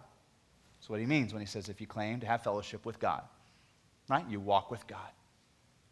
That's 0.89 0.93
what 0.93 1.01
he 1.01 1.05
means 1.05 1.33
when 1.33 1.39
he 1.39 1.45
says, 1.45 1.69
if 1.69 1.79
you 1.79 1.85
claim 1.85 2.19
to 2.21 2.25
have 2.25 2.41
fellowship 2.41 2.83
with 2.83 2.99
God, 2.99 3.21
right? 4.09 4.25
You 4.27 4.39
walk 4.39 4.71
with 4.71 4.87
God. 4.87 5.11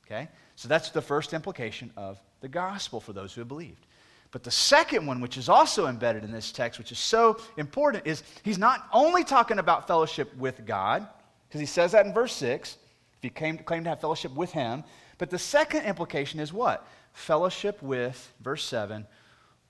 Okay? 0.03 0.27
So 0.55 0.67
that's 0.67 0.89
the 0.89 1.03
first 1.03 1.33
implication 1.33 1.91
of 1.95 2.19
the 2.41 2.47
gospel 2.47 2.99
for 2.99 3.13
those 3.13 3.31
who 3.31 3.41
have 3.41 3.47
believed. 3.47 3.85
But 4.31 4.43
the 4.43 4.49
second 4.49 5.05
one, 5.05 5.21
which 5.21 5.37
is 5.37 5.49
also 5.49 5.85
embedded 5.85 6.23
in 6.23 6.31
this 6.31 6.51
text, 6.51 6.79
which 6.79 6.91
is 6.91 6.97
so 6.97 7.39
important, 7.57 8.07
is 8.07 8.23
he's 8.41 8.57
not 8.57 8.87
only 8.91 9.23
talking 9.23 9.59
about 9.59 9.85
fellowship 9.85 10.35
with 10.35 10.65
God, 10.65 11.07
because 11.47 11.59
he 11.59 11.67
says 11.67 11.91
that 11.91 12.07
in 12.07 12.11
verse 12.11 12.33
6, 12.33 12.77
if 13.19 13.23
you 13.23 13.29
claim, 13.29 13.59
claim 13.59 13.83
to 13.83 13.91
have 13.91 14.01
fellowship 14.01 14.33
with 14.33 14.51
him, 14.51 14.83
but 15.19 15.29
the 15.29 15.37
second 15.37 15.85
implication 15.85 16.39
is 16.39 16.51
what? 16.51 16.87
Fellowship 17.13 17.83
with, 17.83 18.33
verse 18.41 18.63
7, 18.63 19.05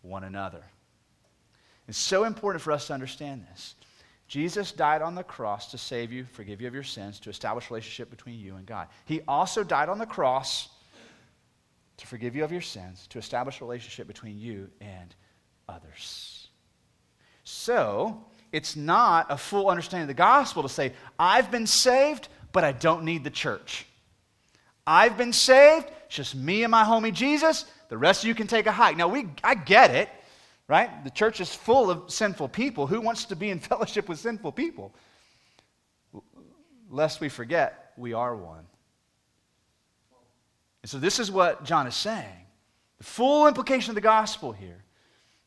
one 0.04 0.24
another. 0.24 0.64
It's 1.90 1.98
so 1.98 2.24
important 2.24 2.62
for 2.62 2.72
us 2.72 2.88
to 2.88 2.94
understand 2.94 3.46
this. 3.52 3.76
Jesus 4.28 4.74
died 4.74 5.02
on 5.02 5.16
the 5.16 5.24
cross 5.24 5.72
to 5.72 5.78
save 5.78 6.12
you, 6.12 6.26
forgive 6.26 6.60
you 6.60 6.68
of 6.68 6.74
your 6.74 6.84
sins, 6.84 7.20
to 7.22 7.30
establish 7.30 7.72
relationship 7.72 8.10
between 8.10 8.40
you 8.40 8.56
and 8.56 8.66
God. 8.66 8.88
He 9.06 9.22
also 9.28 9.64
died 9.64 9.88
on 9.88 10.00
the 10.00 10.06
cross 10.06 10.70
to 11.98 12.08
forgive 12.08 12.36
you 12.36 12.44
of 12.44 12.52
your 12.52 12.62
sins, 12.62 13.08
to 13.08 13.20
establish 13.20 13.62
a 13.62 13.64
relationship 13.64 14.06
between 14.06 14.38
you 14.38 14.70
and 14.82 15.16
others. 15.70 16.50
So, 17.44 18.26
it's 18.52 18.76
not 18.76 19.28
a 19.30 19.38
full 19.38 19.70
understanding 19.70 20.04
of 20.04 20.08
the 20.10 20.14
gospel 20.14 20.64
to 20.64 20.70
say, 20.70 20.94
I've 21.18 21.50
been 21.50 21.68
saved, 21.68 22.28
but 22.52 22.64
I 22.64 22.74
don't 22.74 23.04
need 23.04 23.24
the 23.24 23.30
church. 23.30 23.86
I've 24.86 25.18
been 25.18 25.34
saved, 25.34 25.88
it's 26.06 26.16
just 26.16 26.36
me 26.36 26.64
and 26.64 26.72
my 26.72 26.84
homie 26.84 27.14
Jesus. 27.14 27.66
The 27.90 27.98
rest 27.98 28.24
of 28.24 28.28
you 28.28 28.36
can 28.36 28.48
take 28.48 28.68
a 28.68 28.72
hike. 28.72 28.98
Now, 28.98 29.08
we, 29.08 29.28
I 29.44 29.56
get 29.56 29.92
it 29.92 30.10
right? 30.68 31.04
The 31.04 31.10
church 31.10 31.40
is 31.40 31.54
full 31.54 31.90
of 31.90 32.12
sinful 32.12 32.50
people. 32.50 32.88
Who 32.88 33.02
wants 33.02 33.26
to 33.26 33.36
be 33.36 33.50
in 33.50 33.60
fellowship 33.60 34.10
with 34.10 34.20
sinful 34.20 34.52
people? 34.52 34.94
Lest 36.90 37.20
we 37.20 37.30
forget, 37.30 37.92
we 37.98 38.14
are 38.14 38.36
one. 38.36 38.66
And 40.84 40.90
so, 40.90 41.00
this 41.00 41.20
is 41.20 41.30
what 41.32 41.64
John 41.64 41.88
is 41.88 41.96
saying. 41.96 42.46
The 43.00 43.04
full 43.04 43.48
implication 43.48 43.92
of 43.92 43.96
the 43.96 44.02
gospel 44.02 44.52
here, 44.52 44.84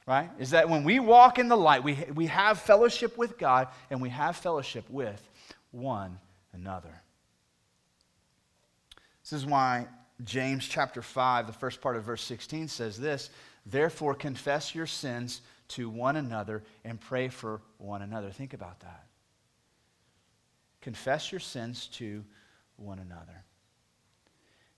right, 0.06 0.30
is 0.38 0.50
that 0.50 0.68
when 0.68 0.84
we 0.84 1.00
walk 1.00 1.38
in 1.38 1.48
the 1.48 1.56
light, 1.56 1.82
we, 1.82 1.94
we 2.14 2.26
have 2.26 2.60
fellowship 2.60 3.16
with 3.16 3.38
God 3.38 3.68
and 3.90 4.00
we 4.00 4.10
have 4.10 4.36
fellowship 4.36 4.84
with 4.90 5.26
one 5.70 6.18
another. 6.52 7.00
This 9.22 9.32
is 9.32 9.46
why 9.46 9.86
James 10.24 10.66
chapter 10.66 11.02
5, 11.02 11.46
the 11.46 11.52
first 11.52 11.80
part 11.80 11.96
of 11.96 12.04
verse 12.04 12.22
16 12.22 12.68
says 12.68 12.98
this 12.98 13.30
Therefore, 13.66 14.14
confess 14.14 14.74
your 14.74 14.86
sins 14.86 15.42
to 15.68 15.88
one 15.88 16.16
another 16.16 16.64
and 16.84 17.00
pray 17.00 17.28
for 17.28 17.60
one 17.78 18.02
another. 18.02 18.30
Think 18.30 18.54
about 18.54 18.80
that. 18.80 19.06
Confess 20.80 21.30
your 21.30 21.40
sins 21.40 21.86
to 21.94 22.24
one 22.76 22.98
another. 22.98 23.44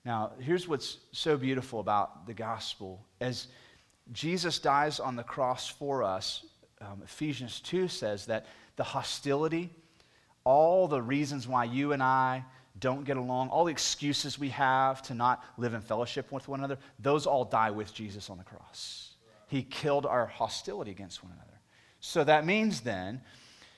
Now, 0.05 0.33
here's 0.39 0.67
what's 0.67 0.97
so 1.13 1.37
beautiful 1.37 1.79
about 1.79 2.27
the 2.27 2.33
gospel. 2.33 3.05
As 3.21 3.47
Jesus 4.11 4.59
dies 4.59 4.99
on 4.99 5.15
the 5.15 5.23
cross 5.23 5.69
for 5.69 6.03
us, 6.03 6.45
um, 6.81 7.01
Ephesians 7.05 7.61
2 7.61 7.87
says 7.87 8.25
that 8.25 8.45
the 8.75 8.83
hostility, 8.83 9.69
all 10.43 10.89
the 10.89 11.01
reasons 11.01 11.47
why 11.47 11.63
you 11.63 11.93
and 11.93 12.03
I 12.03 12.43
don't 12.83 13.05
get 13.05 13.15
along, 13.15 13.47
all 13.47 13.63
the 13.63 13.71
excuses 13.71 14.37
we 14.37 14.49
have 14.49 15.01
to 15.03 15.13
not 15.13 15.41
live 15.57 15.73
in 15.73 15.79
fellowship 15.79 16.33
with 16.33 16.49
one 16.49 16.59
another, 16.59 16.77
those 16.99 17.25
all 17.25 17.45
die 17.45 17.71
with 17.71 17.93
Jesus 17.93 18.29
on 18.29 18.37
the 18.37 18.43
cross. 18.43 19.13
He 19.47 19.63
killed 19.63 20.05
our 20.05 20.25
hostility 20.25 20.91
against 20.91 21.23
one 21.23 21.31
another. 21.31 21.57
So 22.01 22.25
that 22.25 22.45
means 22.45 22.81
then 22.81 23.21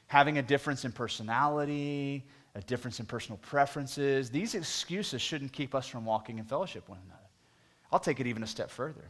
having 0.07 0.39
a 0.39 0.41
difference 0.41 0.85
in 0.85 0.91
personality, 0.91 2.25
a 2.55 2.61
difference 2.61 2.99
in 2.99 3.05
personal 3.05 3.37
preferences, 3.37 4.31
these 4.31 4.55
excuses 4.55 5.21
shouldn't 5.21 5.53
keep 5.53 5.75
us 5.75 5.85
from 5.85 6.03
walking 6.03 6.39
in 6.39 6.45
fellowship 6.45 6.89
with 6.89 6.97
one 6.97 7.05
another. 7.05 7.21
I'll 7.91 7.99
take 7.99 8.19
it 8.19 8.25
even 8.25 8.41
a 8.41 8.47
step 8.47 8.71
further. 8.71 9.05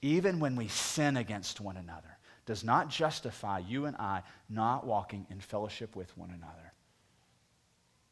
Even 0.00 0.40
when 0.40 0.56
we 0.56 0.68
sin 0.68 1.18
against 1.18 1.60
one 1.60 1.76
another, 1.76 2.16
does 2.46 2.64
not 2.64 2.88
justify 2.88 3.58
you 3.58 3.84
and 3.84 3.96
I 3.96 4.22
not 4.48 4.86
walking 4.86 5.26
in 5.28 5.40
fellowship 5.40 5.94
with 5.94 6.16
one 6.16 6.30
another. 6.30 6.72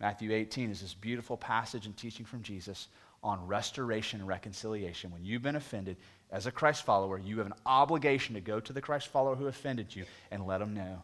Matthew 0.01 0.33
18 0.33 0.71
is 0.71 0.81
this 0.81 0.95
beautiful 0.95 1.37
passage 1.37 1.87
and 1.87 1.97
teaching 1.97 2.27
from 2.27 2.43
Jesus 2.43 2.89
on 3.23 3.47
restoration 3.47 4.21
and 4.21 4.29
reconciliation. 4.29 5.11
When 5.11 5.25
you've 5.25 5.43
been 5.43 5.57
offended 5.57 5.97
as 6.31 6.47
a 6.47 6.53
Christ 6.53 6.85
follower, 6.85 7.19
you 7.19 7.39
have 7.39 7.47
an 7.47 7.55
obligation 7.65 8.35
to 8.35 8.41
go 8.41 8.61
to 8.61 8.73
the 8.73 8.81
Christ 8.81 9.09
follower 9.09 9.35
who 9.35 9.47
offended 9.47 9.95
you 9.95 10.05
and 10.31 10.47
let 10.47 10.59
them 10.59 10.75
know. 10.75 11.03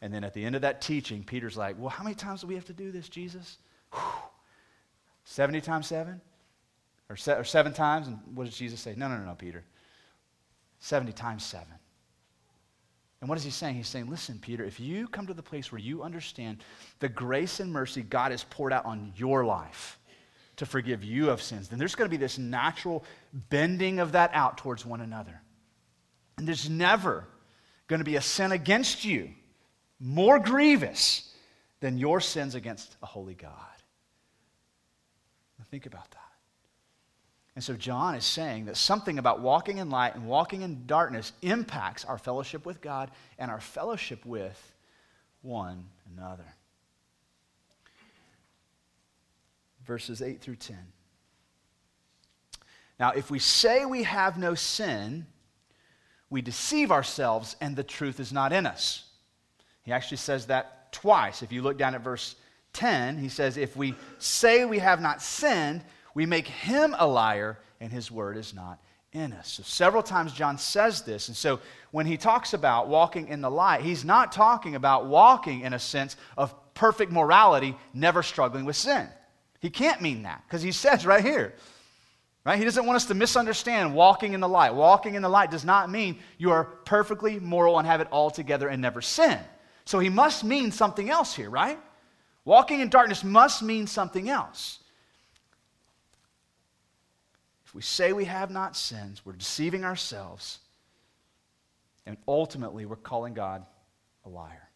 And 0.00 0.12
then 0.12 0.24
at 0.24 0.34
the 0.34 0.44
end 0.44 0.56
of 0.56 0.62
that 0.62 0.80
teaching, 0.80 1.24
Peter's 1.24 1.56
like, 1.56 1.76
Well, 1.78 1.90
how 1.90 2.04
many 2.04 2.14
times 2.14 2.40
do 2.40 2.46
we 2.46 2.54
have 2.54 2.66
to 2.66 2.72
do 2.72 2.90
this, 2.90 3.08
Jesus? 3.08 3.58
Whew. 3.92 4.02
70 5.24 5.60
times 5.60 5.86
7? 5.88 6.20
Or, 7.10 7.16
se- 7.16 7.32
or 7.32 7.44
seven 7.44 7.72
times? 7.72 8.06
And 8.06 8.18
what 8.34 8.44
does 8.44 8.56
Jesus 8.56 8.80
say? 8.80 8.94
No, 8.96 9.08
no, 9.08 9.18
no, 9.18 9.24
no, 9.24 9.34
Peter. 9.34 9.64
70 10.80 11.12
times 11.12 11.44
7. 11.44 11.66
And 13.20 13.28
what 13.28 13.36
is 13.38 13.44
he 13.44 13.50
saying? 13.50 13.74
He's 13.74 13.88
saying, 13.88 14.08
listen, 14.08 14.38
Peter, 14.40 14.64
if 14.64 14.78
you 14.78 15.08
come 15.08 15.26
to 15.26 15.34
the 15.34 15.42
place 15.42 15.72
where 15.72 15.80
you 15.80 16.02
understand 16.02 16.62
the 17.00 17.08
grace 17.08 17.58
and 17.58 17.72
mercy 17.72 18.02
God 18.02 18.30
has 18.30 18.44
poured 18.44 18.72
out 18.72 18.84
on 18.84 19.12
your 19.16 19.44
life 19.44 19.98
to 20.56 20.66
forgive 20.66 21.02
you 21.02 21.30
of 21.30 21.42
sins, 21.42 21.68
then 21.68 21.78
there's 21.78 21.96
going 21.96 22.08
to 22.08 22.16
be 22.16 22.16
this 22.16 22.38
natural 22.38 23.04
bending 23.50 23.98
of 23.98 24.12
that 24.12 24.30
out 24.34 24.58
towards 24.58 24.86
one 24.86 25.00
another. 25.00 25.40
And 26.36 26.46
there's 26.46 26.70
never 26.70 27.26
going 27.88 27.98
to 27.98 28.04
be 28.04 28.16
a 28.16 28.20
sin 28.20 28.52
against 28.52 29.04
you 29.04 29.30
more 29.98 30.38
grievous 30.38 31.34
than 31.80 31.98
your 31.98 32.20
sins 32.20 32.54
against 32.54 32.96
a 33.02 33.06
holy 33.06 33.34
God. 33.34 33.52
Now 35.58 35.64
think 35.70 35.86
about 35.86 36.10
that. 36.12 36.27
And 37.58 37.64
so 37.64 37.74
John 37.74 38.14
is 38.14 38.24
saying 38.24 38.66
that 38.66 38.76
something 38.76 39.18
about 39.18 39.40
walking 39.40 39.78
in 39.78 39.90
light 39.90 40.14
and 40.14 40.28
walking 40.28 40.62
in 40.62 40.86
darkness 40.86 41.32
impacts 41.42 42.04
our 42.04 42.16
fellowship 42.16 42.64
with 42.64 42.80
God 42.80 43.10
and 43.36 43.50
our 43.50 43.58
fellowship 43.58 44.24
with 44.24 44.76
one 45.42 45.86
another. 46.16 46.44
Verses 49.84 50.22
8 50.22 50.40
through 50.40 50.54
10. 50.54 50.76
Now, 53.00 53.10
if 53.10 53.28
we 53.28 53.40
say 53.40 53.84
we 53.84 54.04
have 54.04 54.38
no 54.38 54.54
sin, 54.54 55.26
we 56.30 56.40
deceive 56.40 56.92
ourselves 56.92 57.56
and 57.60 57.74
the 57.74 57.82
truth 57.82 58.20
is 58.20 58.32
not 58.32 58.52
in 58.52 58.66
us. 58.66 59.02
He 59.82 59.90
actually 59.90 60.18
says 60.18 60.46
that 60.46 60.92
twice. 60.92 61.42
If 61.42 61.50
you 61.50 61.62
look 61.62 61.76
down 61.76 61.96
at 61.96 62.02
verse 62.02 62.36
10, 62.74 63.18
he 63.18 63.28
says, 63.28 63.56
If 63.56 63.76
we 63.76 63.96
say 64.18 64.64
we 64.64 64.78
have 64.78 65.00
not 65.00 65.20
sinned, 65.20 65.82
we 66.14 66.26
make 66.26 66.48
him 66.48 66.94
a 66.98 67.06
liar, 67.06 67.58
and 67.80 67.92
his 67.92 68.10
word 68.10 68.36
is 68.36 68.54
not 68.54 68.78
in 69.12 69.32
us. 69.32 69.48
So 69.48 69.62
several 69.62 70.02
times 70.02 70.32
John 70.32 70.58
says 70.58 71.02
this. 71.02 71.28
And 71.28 71.36
so 71.36 71.60
when 71.90 72.06
he 72.06 72.16
talks 72.16 72.52
about 72.52 72.88
walking 72.88 73.28
in 73.28 73.40
the 73.40 73.50
light, 73.50 73.80
he's 73.80 74.04
not 74.04 74.32
talking 74.32 74.74
about 74.74 75.06
walking 75.06 75.62
in 75.62 75.72
a 75.72 75.78
sense 75.78 76.16
of 76.36 76.54
perfect 76.74 77.10
morality, 77.10 77.76
never 77.94 78.22
struggling 78.22 78.64
with 78.64 78.76
sin. 78.76 79.08
He 79.60 79.70
can't 79.70 80.00
mean 80.00 80.22
that 80.22 80.42
because 80.46 80.62
he 80.62 80.72
says 80.72 81.06
right 81.06 81.24
here, 81.24 81.54
right? 82.44 82.58
He 82.58 82.64
doesn't 82.64 82.86
want 82.86 82.96
us 82.96 83.06
to 83.06 83.14
misunderstand 83.14 83.94
walking 83.94 84.34
in 84.34 84.40
the 84.40 84.48
light. 84.48 84.74
Walking 84.74 85.14
in 85.14 85.22
the 85.22 85.28
light 85.28 85.50
does 85.50 85.64
not 85.64 85.90
mean 85.90 86.18
you 86.36 86.50
are 86.50 86.64
perfectly 86.64 87.40
moral 87.40 87.78
and 87.78 87.86
have 87.86 88.00
it 88.00 88.08
all 88.10 88.30
together 88.30 88.68
and 88.68 88.80
never 88.82 89.00
sin. 89.00 89.38
So 89.84 89.98
he 89.98 90.10
must 90.10 90.44
mean 90.44 90.70
something 90.70 91.08
else 91.10 91.34
here, 91.34 91.50
right? 91.50 91.78
Walking 92.44 92.80
in 92.80 92.88
darkness 92.88 93.24
must 93.24 93.62
mean 93.62 93.86
something 93.86 94.28
else. 94.28 94.80
If 97.68 97.74
we 97.74 97.82
say 97.82 98.14
we 98.14 98.24
have 98.24 98.50
not 98.50 98.78
sinned, 98.78 99.20
we're 99.26 99.34
deceiving 99.34 99.84
ourselves, 99.84 100.60
and 102.06 102.16
ultimately 102.26 102.86
we're 102.86 102.96
calling 102.96 103.34
God 103.34 103.62
a 104.24 104.30
liar. 104.30 104.70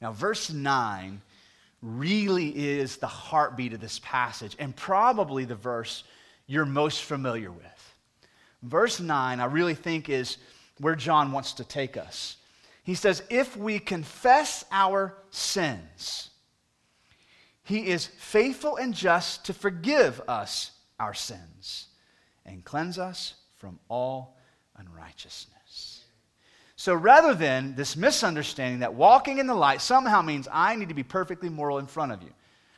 Now, 0.00 0.12
verse 0.12 0.48
9 0.48 1.20
really 1.82 2.48
is 2.56 2.96
the 2.96 3.06
heartbeat 3.06 3.74
of 3.74 3.80
this 3.80 4.00
passage 4.02 4.56
and 4.58 4.74
probably 4.74 5.44
the 5.44 5.54
verse 5.54 6.02
you're 6.46 6.64
most 6.64 7.02
familiar 7.02 7.52
with. 7.52 7.94
Verse 8.62 8.98
9, 8.98 9.38
I 9.38 9.44
really 9.44 9.74
think, 9.74 10.08
is 10.08 10.38
where 10.78 10.96
John 10.96 11.30
wants 11.30 11.52
to 11.54 11.64
take 11.64 11.98
us. 11.98 12.38
He 12.84 12.94
says, 12.94 13.22
If 13.28 13.54
we 13.54 13.80
confess 13.80 14.64
our 14.72 15.14
sins, 15.30 16.30
he 17.64 17.88
is 17.88 18.06
faithful 18.06 18.76
and 18.76 18.94
just 18.94 19.44
to 19.44 19.52
forgive 19.52 20.22
us 20.26 20.70
our 20.98 21.14
sins 21.14 21.86
and 22.44 22.64
cleanse 22.64 22.98
us 22.98 23.34
from 23.56 23.78
all 23.88 24.36
unrighteousness. 24.76 26.04
So 26.76 26.94
rather 26.94 27.34
than 27.34 27.74
this 27.74 27.96
misunderstanding 27.96 28.80
that 28.80 28.94
walking 28.94 29.38
in 29.38 29.46
the 29.46 29.54
light 29.54 29.80
somehow 29.80 30.22
means 30.22 30.46
I 30.50 30.76
need 30.76 30.88
to 30.90 30.94
be 30.94 31.02
perfectly 31.02 31.48
moral 31.48 31.78
in 31.78 31.86
front 31.86 32.12
of 32.12 32.22
you, 32.22 32.30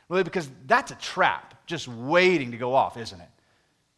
really, 0.09 0.23
because 0.23 0.49
that's 0.65 0.91
a 0.91 0.95
trap 0.95 1.67
just 1.67 1.87
waiting 1.87 2.51
to 2.51 2.57
go 2.57 2.73
off, 2.73 2.97
isn't 2.97 3.21
it? 3.21 3.29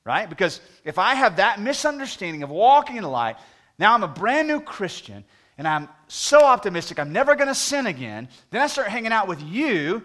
Right? 0.04 0.30
Because 0.30 0.60
if 0.84 1.00
I 1.00 1.16
have 1.16 1.38
that 1.38 1.62
misunderstanding 1.62 2.44
of 2.44 2.50
walking 2.50 2.98
in 2.98 3.04
the 3.04 3.10
light, 3.10 3.38
now 3.80 3.94
I'm 3.94 4.04
a 4.04 4.08
brand 4.10 4.50
new 4.50 4.60
Christian 4.60 5.24
and 5.58 5.66
I'm 5.68 5.88
so 6.08 6.44
optimistic 6.44 7.00
I'm 7.00 7.14
never 7.14 7.36
going 7.36 7.48
to 7.48 7.56
sin 7.56 7.88
again. 7.88 8.28
Then 8.52 8.62
I 8.62 8.68
start 8.68 8.90
hanging 8.90 9.14
out 9.14 9.30
with 9.30 9.42
you, 9.42 10.04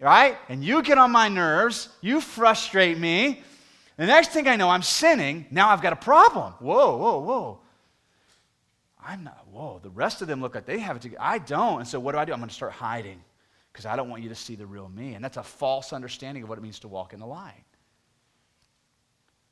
right? 0.00 0.36
And 0.48 0.64
you 0.64 0.82
get 0.82 0.98
on 0.98 1.10
my 1.10 1.28
nerves, 1.28 1.88
you 2.00 2.20
frustrate 2.20 2.98
me. 2.98 3.42
The 3.96 4.06
next 4.06 4.28
thing 4.28 4.46
I 4.46 4.56
know, 4.56 4.68
I'm 4.68 4.82
sinning. 4.82 5.46
Now 5.50 5.70
I've 5.70 5.82
got 5.82 5.92
a 5.92 5.96
problem. 5.96 6.54
Whoa, 6.60 6.96
whoa, 6.96 7.18
whoa. 7.18 7.60
I'm 9.04 9.24
not, 9.24 9.46
whoa, 9.50 9.80
the 9.82 9.90
rest 9.90 10.22
of 10.22 10.28
them 10.28 10.40
look 10.40 10.54
like 10.54 10.66
they 10.66 10.78
have 10.78 10.96
it 10.96 11.02
together. 11.02 11.22
I 11.22 11.38
don't. 11.38 11.80
And 11.80 11.88
so 11.88 11.98
what 11.98 12.12
do 12.12 12.18
I 12.18 12.24
do? 12.24 12.32
I'm 12.32 12.38
going 12.38 12.48
to 12.48 12.54
start 12.54 12.72
hiding 12.72 13.22
because 13.72 13.86
I 13.86 13.96
don't 13.96 14.10
want 14.10 14.22
you 14.22 14.28
to 14.28 14.34
see 14.34 14.54
the 14.54 14.66
real 14.66 14.88
me. 14.88 15.14
And 15.14 15.24
that's 15.24 15.36
a 15.36 15.42
false 15.42 15.92
understanding 15.92 16.42
of 16.42 16.48
what 16.48 16.58
it 16.58 16.62
means 16.62 16.78
to 16.80 16.88
walk 16.88 17.12
in 17.12 17.20
the 17.20 17.26
light. 17.26 17.64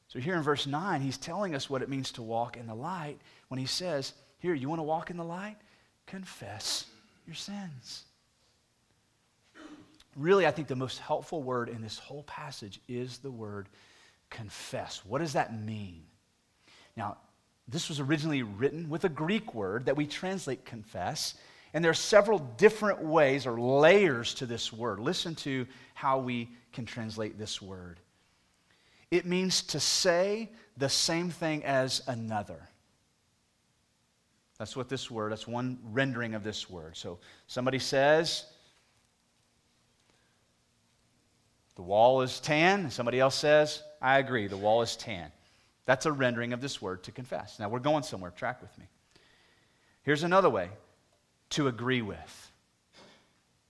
So 0.08 0.18
here 0.20 0.36
in 0.36 0.42
verse 0.42 0.66
9, 0.66 1.00
he's 1.00 1.18
telling 1.18 1.54
us 1.54 1.68
what 1.68 1.82
it 1.82 1.88
means 1.88 2.12
to 2.12 2.22
walk 2.22 2.56
in 2.56 2.66
the 2.66 2.74
light 2.74 3.18
when 3.48 3.58
he 3.58 3.66
says, 3.66 4.12
Here, 4.38 4.54
you 4.54 4.68
want 4.68 4.78
to 4.78 4.84
walk 4.84 5.10
in 5.10 5.16
the 5.16 5.24
light? 5.24 5.56
Confess 6.06 6.86
your 7.26 7.34
sins. 7.34 8.04
Really, 10.16 10.46
I 10.46 10.50
think 10.50 10.66
the 10.68 10.76
most 10.76 10.98
helpful 10.98 11.42
word 11.42 11.68
in 11.68 11.82
this 11.82 11.98
whole 11.98 12.22
passage 12.22 12.80
is 12.88 13.18
the 13.18 13.30
word 13.30 13.68
confess. 14.30 15.04
What 15.04 15.18
does 15.18 15.34
that 15.34 15.60
mean? 15.60 16.02
Now, 16.96 17.18
this 17.68 17.88
was 17.88 18.00
originally 18.00 18.42
written 18.42 18.88
with 18.88 19.04
a 19.04 19.08
Greek 19.08 19.54
word 19.54 19.86
that 19.86 19.96
we 19.96 20.06
translate 20.06 20.64
confess, 20.64 21.34
and 21.74 21.84
there 21.84 21.90
are 21.90 21.94
several 21.94 22.38
different 22.38 23.02
ways 23.02 23.46
or 23.46 23.60
layers 23.60 24.32
to 24.34 24.46
this 24.46 24.72
word. 24.72 25.00
Listen 25.00 25.34
to 25.36 25.66
how 25.94 26.18
we 26.18 26.48
can 26.72 26.86
translate 26.86 27.38
this 27.38 27.60
word. 27.60 28.00
It 29.10 29.26
means 29.26 29.62
to 29.64 29.80
say 29.80 30.50
the 30.76 30.88
same 30.88 31.30
thing 31.30 31.64
as 31.64 32.02
another. 32.06 32.68
That's 34.58 34.76
what 34.76 34.88
this 34.88 35.10
word, 35.10 35.32
that's 35.32 35.46
one 35.46 35.78
rendering 35.84 36.34
of 36.34 36.42
this 36.42 36.70
word. 36.70 36.96
So 36.96 37.18
somebody 37.46 37.78
says, 37.78 38.46
the 41.76 41.82
wall 41.82 42.22
is 42.22 42.40
tan, 42.40 42.90
somebody 42.90 43.20
else 43.20 43.34
says, 43.34 43.82
I 44.02 44.18
agree, 44.18 44.46
the 44.48 44.56
wall 44.56 44.82
is 44.82 44.96
tan. 44.96 45.30
That's 45.84 46.06
a 46.06 46.12
rendering 46.12 46.52
of 46.52 46.60
this 46.60 46.82
word 46.82 47.04
to 47.04 47.12
confess. 47.12 47.58
Now 47.58 47.68
we're 47.68 47.78
going 47.78 48.02
somewhere, 48.02 48.30
track 48.30 48.60
with 48.60 48.76
me. 48.78 48.86
Here's 50.02 50.24
another 50.24 50.50
way 50.50 50.68
to 51.50 51.68
agree 51.68 52.02
with. 52.02 52.50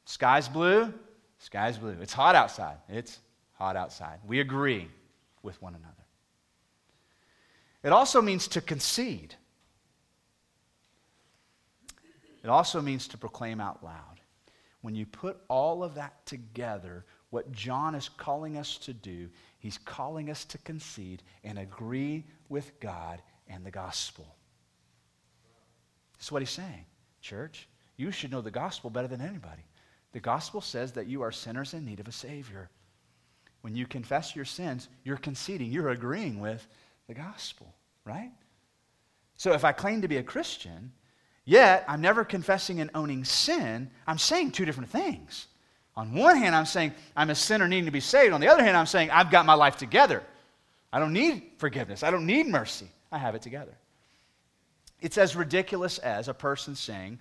Sky's 0.05 0.49
blue, 0.49 0.93
sky's 1.39 1.79
blue. 1.79 1.97
It's 2.01 2.13
hot 2.13 2.35
outside. 2.35 2.77
It's 2.89 3.19
hot 3.55 3.77
outside. 3.77 4.21
We 4.27 4.41
agree 4.41 4.89
with 5.43 5.61
one 5.61 5.75
another. 5.75 5.93
It 7.83 7.93
also 7.93 8.23
means 8.23 8.49
to 8.49 8.61
concede. 8.61 9.35
It 12.43 12.49
also 12.49 12.81
means 12.81 13.09
to 13.09 13.19
proclaim 13.19 13.61
out 13.61 13.83
loud. 13.83 14.21
When 14.83 14.95
you 14.95 15.07
put 15.07 15.39
all 15.49 15.83
of 15.83 15.95
that 15.95 16.25
together, 16.27 17.05
what 17.37 17.53
John 17.53 17.95
is 17.95 18.09
calling 18.09 18.57
us 18.57 18.79
to 18.79 18.95
do, 18.95 19.29
he's 19.59 19.77
calling 19.77 20.31
us 20.31 20.47
to 20.47 20.57
concede 20.57 21.23
and 21.45 21.59
agree 21.59 22.25
with 22.49 22.81
God 22.81 23.21
and 23.47 23.63
the 23.63 23.71
gospel. 23.71 24.35
That's 26.15 26.33
what 26.33 26.41
he's 26.41 26.49
saying. 26.49 26.87
Church, 27.21 27.69
you 27.99 28.11
should 28.11 28.31
know 28.31 28.41
the 28.41 28.51
gospel 28.51 28.89
better 28.89 29.07
than 29.07 29.21
anybody. 29.21 29.67
The 30.13 30.21
gospel 30.21 30.63
says 30.63 30.93
that 30.93 31.09
you 31.09 31.21
are 31.21 31.31
sinners 31.31 31.75
in 31.75 31.85
need 31.85 32.01
of 32.01 32.09
a 32.09 32.13
Savior. 32.13 32.71
When 33.61 33.77
you 33.77 33.87
confess 33.87 34.35
your 34.35 34.47
sins, 34.47 34.89
you're 35.05 35.19
conceding, 35.19 35.71
you're 35.71 35.91
agreeing 35.91 36.41
with 36.41 36.67
the 37.07 37.13
gospel, 37.13 37.75
right? 38.07 38.33
So 39.35 39.53
if 39.53 39.63
I 39.63 39.73
claim 39.73 40.01
to 40.01 40.09
be 40.09 40.17
a 40.17 40.23
Christian, 40.23 40.91
yet 41.45 41.85
I'm 41.87 42.01
never 42.01 42.25
confessing 42.25 42.81
and 42.81 42.91
owning 42.95 43.27
sin, 43.27 43.91
I'm 44.07 44.17
saying 44.17 44.53
two 44.53 44.65
different 44.65 44.89
things. 44.89 45.49
On 45.97 46.13
one 46.13 46.37
hand, 46.37 46.55
I'm 46.55 46.67
saying 46.67 46.93
I'm 47.17 47.31
a 47.31 47.35
sinner 47.35 47.67
needing 47.67 47.87
to 47.87 47.91
be 47.91 48.01
saved. 48.01 48.33
On 48.33 48.41
the 48.41 48.49
other 48.49 48.63
hand, 48.63 48.77
I'm 48.77 48.87
saying 48.87 49.11
I've 49.11 49.31
got 49.31 49.47
my 49.47 49.55
life 49.55 49.77
together. 49.77 50.23
I 50.93 50.99
don't 50.99 51.13
need 51.13 51.43
forgiveness. 51.59 52.03
I 52.03 52.11
don't 52.11 52.27
need 52.27 52.47
mercy. 52.47 52.89
I 53.11 53.19
have 53.19 53.35
it 53.35 53.43
together. 53.43 53.73
It's 55.01 55.19
as 55.19 55.37
ridiculous 55.37 55.99
as 55.99 56.29
a 56.29 56.35
person 56.35 56.75
saying, 56.75 57.19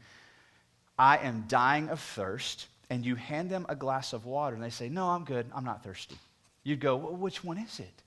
I 0.97 1.17
am 1.17 1.45
dying 1.47 1.89
of 1.89 1.99
thirst, 1.99 2.67
and 2.89 3.05
you 3.05 3.15
hand 3.15 3.49
them 3.49 3.65
a 3.67 3.75
glass 3.75 4.13
of 4.13 4.25
water, 4.25 4.55
and 4.55 4.63
they 4.63 4.69
say, 4.69 4.89
No, 4.89 5.09
I'm 5.09 5.25
good. 5.25 5.45
I'm 5.53 5.65
not 5.65 5.83
thirsty. 5.83 6.17
You'd 6.63 6.79
go, 6.79 6.95
well, 6.95 7.15
Which 7.15 7.43
one 7.43 7.57
is 7.57 7.79
it? 7.79 8.03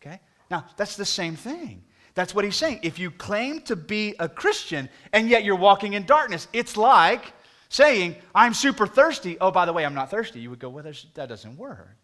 Okay? 0.00 0.20
Now, 0.50 0.66
that's 0.76 0.96
the 0.96 1.04
same 1.04 1.36
thing. 1.36 1.82
That's 2.14 2.34
what 2.34 2.44
he's 2.44 2.56
saying. 2.56 2.80
If 2.82 2.98
you 2.98 3.10
claim 3.10 3.62
to 3.62 3.76
be 3.76 4.14
a 4.18 4.28
Christian 4.28 4.88
and 5.14 5.28
yet 5.28 5.44
you're 5.44 5.56
walking 5.56 5.94
in 5.94 6.04
darkness, 6.04 6.46
it's 6.52 6.76
like 6.76 7.32
saying, 7.72 8.16
I'm 8.34 8.52
super 8.52 8.86
thirsty. 8.86 9.38
Oh, 9.40 9.50
by 9.50 9.64
the 9.64 9.72
way, 9.72 9.86
I'm 9.86 9.94
not 9.94 10.10
thirsty. 10.10 10.40
You 10.40 10.50
would 10.50 10.58
go, 10.58 10.68
well, 10.68 10.84
that 10.84 11.28
doesn't 11.28 11.56
work. 11.56 11.96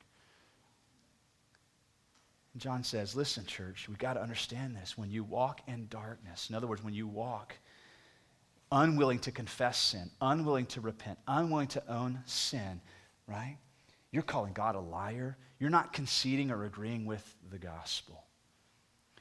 John 2.57 2.83
says, 2.83 3.14
listen, 3.14 3.44
church, 3.44 3.87
we've 3.87 3.98
got 3.98 4.14
to 4.14 4.22
understand 4.22 4.74
this. 4.74 4.96
When 4.96 5.11
you 5.11 5.22
walk 5.22 5.61
in 5.68 5.87
darkness, 5.88 6.48
in 6.48 6.57
other 6.57 6.66
words, 6.66 6.83
when 6.83 6.94
you 6.94 7.07
walk 7.07 7.54
unwilling 8.72 9.18
to 9.20 9.31
confess 9.31 9.78
sin, 9.78 10.11
unwilling 10.22 10.66
to 10.66 10.81
repent, 10.81 11.18
unwilling 11.28 11.68
to 11.68 11.92
own 11.92 12.20
sin, 12.24 12.81
right? 13.26 13.59
You're 14.11 14.22
calling 14.22 14.54
God 14.54 14.74
a 14.74 14.81
liar. 14.81 15.37
You're 15.61 15.68
not 15.68 15.92
conceding 15.92 16.50
or 16.50 16.64
agreeing 16.64 17.04
with 17.04 17.37
the 17.50 17.59
gospel. 17.59 18.24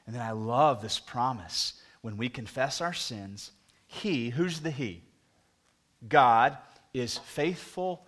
And 0.06 0.14
then 0.14 0.22
I 0.22 0.30
love 0.30 0.80
this 0.80 0.98
promise. 0.98 1.74
When 2.00 2.16
we 2.16 2.30
confess 2.30 2.80
our 2.80 2.94
sins, 2.94 3.50
He, 3.86 4.30
who's 4.30 4.60
the 4.60 4.70
He? 4.70 5.02
God 6.06 6.56
is 6.94 7.18
faithful 7.18 8.06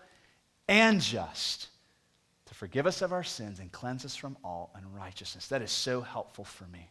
and 0.68 1.00
just 1.00 1.68
to 2.46 2.54
forgive 2.54 2.86
us 2.86 3.02
of 3.02 3.12
our 3.12 3.24
sins 3.24 3.58
and 3.58 3.72
cleanse 3.72 4.04
us 4.04 4.14
from 4.14 4.36
all 4.44 4.70
unrighteousness. 4.74 5.48
That 5.48 5.62
is 5.62 5.70
so 5.70 6.00
helpful 6.00 6.44
for 6.44 6.64
me. 6.64 6.88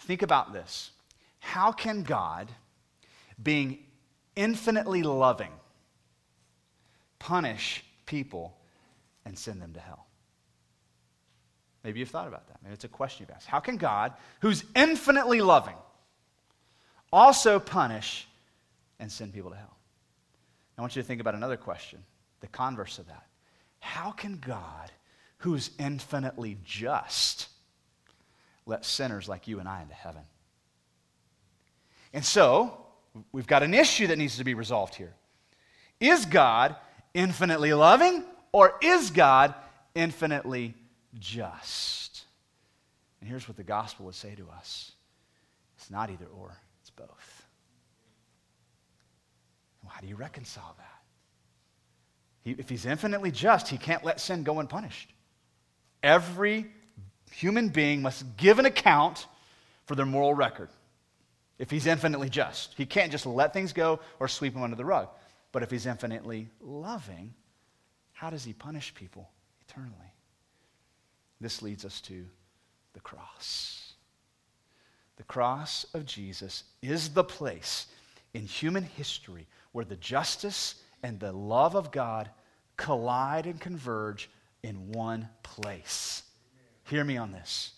Think 0.00 0.22
about 0.22 0.52
this. 0.52 0.90
How 1.40 1.72
can 1.72 2.02
God, 2.02 2.48
being 3.42 3.78
infinitely 4.36 5.02
loving, 5.02 5.50
punish 7.18 7.84
people 8.06 8.56
and 9.24 9.38
send 9.38 9.60
them 9.60 9.72
to 9.72 9.80
hell? 9.80 10.06
Maybe 11.84 11.98
you've 11.98 12.10
thought 12.10 12.28
about 12.28 12.46
that. 12.48 12.58
Maybe 12.62 12.74
it's 12.74 12.84
a 12.84 12.88
question 12.88 13.26
you've 13.26 13.34
asked. 13.34 13.48
How 13.48 13.58
can 13.60 13.76
God, 13.76 14.12
who's 14.40 14.64
infinitely 14.76 15.40
loving, 15.40 15.74
also 17.12 17.58
punish 17.58 18.28
and 19.02 19.10
send 19.10 19.34
people 19.34 19.50
to 19.50 19.56
hell. 19.56 19.76
I 20.78 20.80
want 20.80 20.94
you 20.94 21.02
to 21.02 21.06
think 21.06 21.20
about 21.20 21.34
another 21.34 21.56
question, 21.56 21.98
the 22.40 22.46
converse 22.46 23.00
of 23.00 23.08
that. 23.08 23.26
How 23.80 24.12
can 24.12 24.38
God, 24.38 24.92
who's 25.38 25.70
infinitely 25.78 26.56
just, 26.64 27.48
let 28.64 28.84
sinners 28.84 29.28
like 29.28 29.48
you 29.48 29.58
and 29.58 29.68
I 29.68 29.82
into 29.82 29.94
heaven? 29.94 30.22
And 32.12 32.24
so, 32.24 32.78
we've 33.32 33.46
got 33.46 33.64
an 33.64 33.74
issue 33.74 34.06
that 34.06 34.18
needs 34.18 34.36
to 34.36 34.44
be 34.44 34.54
resolved 34.54 34.94
here. 34.94 35.14
Is 35.98 36.24
God 36.24 36.76
infinitely 37.12 37.72
loving 37.74 38.24
or 38.52 38.74
is 38.80 39.10
God 39.10 39.52
infinitely 39.96 40.74
just? 41.18 42.22
And 43.20 43.28
here's 43.28 43.48
what 43.48 43.56
the 43.56 43.64
gospel 43.64 44.06
would 44.06 44.14
say 44.14 44.36
to 44.36 44.48
us 44.48 44.92
it's 45.76 45.90
not 45.90 46.08
either 46.08 46.26
or, 46.26 46.56
it's 46.80 46.90
both. 46.90 47.41
How 49.92 50.00
do 50.00 50.06
you 50.06 50.16
reconcile 50.16 50.74
that? 50.78 51.02
He, 52.44 52.52
if 52.52 52.68
he's 52.68 52.86
infinitely 52.86 53.30
just, 53.30 53.68
he 53.68 53.76
can't 53.76 54.02
let 54.02 54.20
sin 54.20 54.42
go 54.42 54.58
unpunished. 54.58 55.12
Every 56.02 56.66
human 57.30 57.68
being 57.68 58.00
must 58.00 58.36
give 58.38 58.58
an 58.58 58.64
account 58.64 59.26
for 59.84 59.94
their 59.94 60.06
moral 60.06 60.32
record 60.32 60.70
if 61.58 61.70
he's 61.70 61.86
infinitely 61.86 62.30
just. 62.30 62.72
He 62.74 62.86
can't 62.86 63.12
just 63.12 63.26
let 63.26 63.52
things 63.52 63.74
go 63.74 64.00
or 64.18 64.28
sweep 64.28 64.54
them 64.54 64.62
under 64.62 64.76
the 64.76 64.84
rug. 64.84 65.08
But 65.52 65.62
if 65.62 65.70
he's 65.70 65.84
infinitely 65.84 66.48
loving, 66.62 67.34
how 68.12 68.30
does 68.30 68.44
he 68.44 68.54
punish 68.54 68.94
people 68.94 69.28
eternally? 69.68 70.14
This 71.38 71.60
leads 71.60 71.84
us 71.84 72.00
to 72.02 72.24
the 72.94 73.00
cross. 73.00 73.92
The 75.16 75.24
cross 75.24 75.84
of 75.92 76.06
Jesus 76.06 76.64
is 76.80 77.10
the 77.10 77.24
place 77.24 77.88
in 78.32 78.46
human 78.46 78.84
history 78.84 79.46
where 79.72 79.84
the 79.84 79.96
justice 79.96 80.76
and 81.02 81.18
the 81.18 81.32
love 81.32 81.74
of 81.74 81.90
God 81.90 82.30
collide 82.76 83.46
and 83.46 83.60
converge 83.60 84.30
in 84.62 84.92
one 84.92 85.28
place. 85.42 86.22
Hear 86.84 87.04
me 87.04 87.16
on 87.16 87.32
this. 87.32 87.72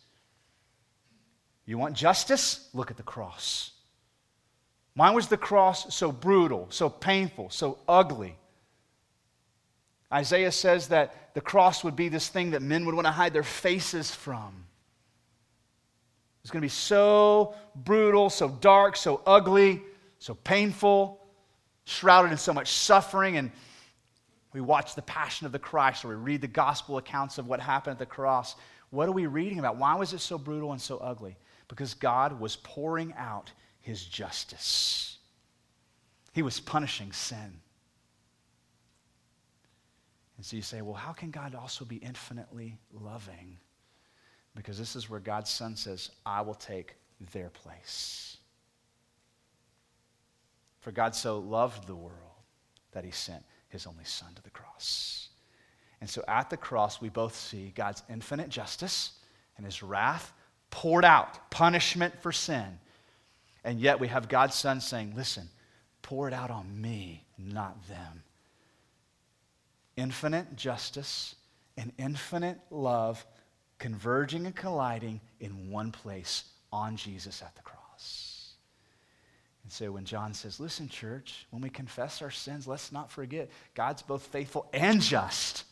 You 1.67 1.79
want 1.79 1.95
justice? 1.95 2.69
Look 2.75 2.91
at 2.91 2.97
the 2.97 3.03
cross. 3.03 3.71
Why 4.95 5.11
was 5.11 5.29
the 5.29 5.37
cross 5.37 5.95
so 5.95 6.13
brutal, 6.13 6.67
so 6.71 6.89
painful, 6.89 7.51
so 7.51 7.79
ugly? 7.89 8.37
Isaiah 10.13 10.53
says 10.53 10.89
that 10.89 11.35
the 11.35 11.41
cross 11.41 11.83
would 11.83 11.97
be 11.97 12.09
this 12.09 12.29
thing 12.29 12.51
that 12.51 12.63
men 12.63 12.87
would 12.87 12.95
want 12.95 13.07
to 13.07 13.11
hide 13.11 13.33
their 13.33 13.43
faces 13.43 14.15
from. 14.15 14.67
It's 16.43 16.51
going 16.51 16.61
to 16.61 16.67
be 16.67 16.69
so 16.69 17.55
brutal, 17.75 18.31
so 18.31 18.49
dark, 18.49 18.97
so 18.97 19.23
ugly, 19.27 19.83
so 20.19 20.35
painful, 20.35 21.24
shrouded 21.85 22.33
in 22.33 22.38
so 22.38 22.53
much 22.53 22.73
suffering. 22.73 23.37
And 23.37 23.51
we 24.53 24.61
watch 24.61 24.94
the 24.94 25.03
Passion 25.03 25.47
of 25.47 25.53
the 25.53 25.59
Christ 25.59 26.05
or 26.05 26.09
we 26.09 26.14
read 26.14 26.40
the 26.40 26.49
gospel 26.49 26.99
accounts 26.99 27.38
of 27.38 27.47
what 27.47 27.61
happened 27.61 27.92
at 27.92 27.99
the 27.99 28.07
cross. 28.07 28.57
What 28.90 29.09
are 29.09 29.12
we 29.12 29.27
reading 29.27 29.59
about? 29.59 29.77
Why 29.77 29.94
was 29.97 30.12
it 30.12 30.20
so 30.20 30.38
brutal 30.38 30.73
and 30.73 30.81
so 30.81 30.99
ugly? 30.99 31.37
Because 31.68 31.94
God 31.94 32.38
was 32.38 32.57
pouring 32.57 33.12
out 33.16 33.51
his 33.81 34.05
justice, 34.05 35.18
he 36.33 36.42
was 36.42 36.59
punishing 36.59 37.12
sin. 37.12 37.61
And 40.37 40.44
so 40.44 40.57
you 40.57 40.62
say, 40.62 40.83
well, 40.83 40.94
how 40.94 41.12
can 41.12 41.31
God 41.31 41.55
also 41.55 41.85
be 41.85 41.97
infinitely 41.97 42.77
loving? 42.92 43.59
Because 44.57 44.79
this 44.79 44.97
is 44.97 45.09
where 45.09 45.20
God's 45.20 45.51
Son 45.51 45.77
says, 45.77 46.11
I 46.27 46.40
will 46.40 46.55
take 46.55 46.97
their 47.33 47.51
place. 47.51 48.34
For 50.85 50.92
God 50.92 51.14
so 51.14 51.38
loved 51.38 51.87
the 51.87 51.94
world 51.94 52.12
that 52.92 53.07
he 53.07 53.11
sent 53.11 53.42
his 53.70 53.87
only 53.87 54.05
Son 54.05 54.29
to 54.35 54.42
the 54.42 54.51
cross. 54.51 55.31
And 56.03 56.11
so 56.11 56.23
at 56.29 56.51
the 56.51 56.59
cross, 56.59 57.01
we 57.01 57.09
both 57.09 57.35
see 57.35 57.73
God's 57.75 58.03
infinite 58.11 58.51
justice 58.51 59.12
and 59.57 59.64
his 59.64 59.83
wrath 59.83 60.31
poured 60.70 61.07
out, 61.07 61.51
punishment 61.51 62.12
for 62.20 62.33
sin. 62.33 62.79
And 63.64 63.81
yet 63.81 63.99
we 63.99 64.09
have 64.09 64.29
God's 64.29 64.57
Son 64.57 64.79
saying, 64.79 65.14
Listen, 65.16 65.49
pour 66.03 66.29
it 66.29 66.35
out 66.35 66.51
on 66.51 66.83
me, 66.83 67.25
not 67.38 67.88
them. 67.88 68.23
Infinite 69.97 70.55
justice 70.55 71.35
and 71.79 71.92
infinite 71.97 72.59
love 72.70 73.25
converging 73.79 74.44
and 74.44 74.55
colliding 74.55 75.23
in 75.40 75.70
one 75.70 75.92
place 75.92 76.44
on 76.70 76.94
Jesus 76.99 77.40
at 77.40 77.57
the 77.57 77.62
cross. 77.62 77.84
And 79.64 79.72
so 79.72 79.90
when 79.92 80.05
John 80.05 80.35
says, 80.35 80.61
Listen, 80.61 80.88
church, 80.88 81.46
when 81.50 81.62
we 81.62 81.70
confess 81.70 82.22
our 82.22 82.31
sins, 82.31 82.68
let's 82.68 82.92
not 82.92 83.11
forget 83.11 83.50
God's 83.74 84.03
both 84.03 84.27
faithful 84.27 84.68
and 84.72 85.00
just 85.00 85.64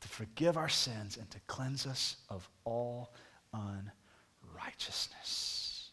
to 0.00 0.08
forgive 0.08 0.56
our 0.56 0.68
sins 0.68 1.16
and 1.16 1.30
to 1.30 1.38
cleanse 1.46 1.86
us 1.86 2.16
of 2.28 2.48
all 2.64 3.12
unrighteousness. 3.52 5.90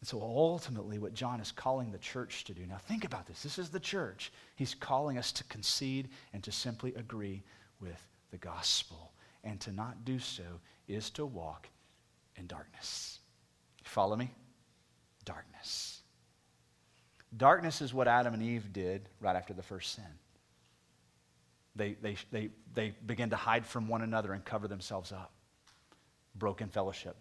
And 0.00 0.08
so 0.08 0.20
ultimately, 0.20 0.98
what 0.98 1.14
John 1.14 1.40
is 1.40 1.52
calling 1.52 1.92
the 1.92 1.98
church 1.98 2.42
to 2.44 2.54
do 2.54 2.66
now, 2.66 2.76
think 2.76 3.04
about 3.04 3.26
this. 3.26 3.44
This 3.44 3.58
is 3.58 3.70
the 3.70 3.78
church. 3.78 4.32
He's 4.56 4.74
calling 4.74 5.16
us 5.16 5.30
to 5.32 5.44
concede 5.44 6.08
and 6.32 6.42
to 6.42 6.50
simply 6.50 6.92
agree 6.94 7.44
with 7.80 8.04
the 8.32 8.38
gospel. 8.38 9.12
And 9.44 9.60
to 9.60 9.72
not 9.72 10.04
do 10.04 10.18
so 10.18 10.42
is 10.88 11.08
to 11.10 11.24
walk 11.24 11.68
in 12.36 12.48
darkness. 12.48 13.20
Follow 13.82 14.16
me? 14.16 14.30
Darkness. 15.24 16.00
Darkness 17.36 17.80
is 17.80 17.94
what 17.94 18.08
Adam 18.08 18.34
and 18.34 18.42
Eve 18.42 18.72
did 18.72 19.08
right 19.20 19.36
after 19.36 19.54
the 19.54 19.62
first 19.62 19.94
sin. 19.94 20.04
They, 21.74 21.96
they, 22.02 22.16
they, 22.30 22.50
they 22.74 22.94
begin 23.06 23.30
to 23.30 23.36
hide 23.36 23.64
from 23.64 23.88
one 23.88 24.02
another 24.02 24.32
and 24.32 24.44
cover 24.44 24.68
themselves 24.68 25.12
up. 25.12 25.32
Broken 26.34 26.68
fellowship. 26.68 27.16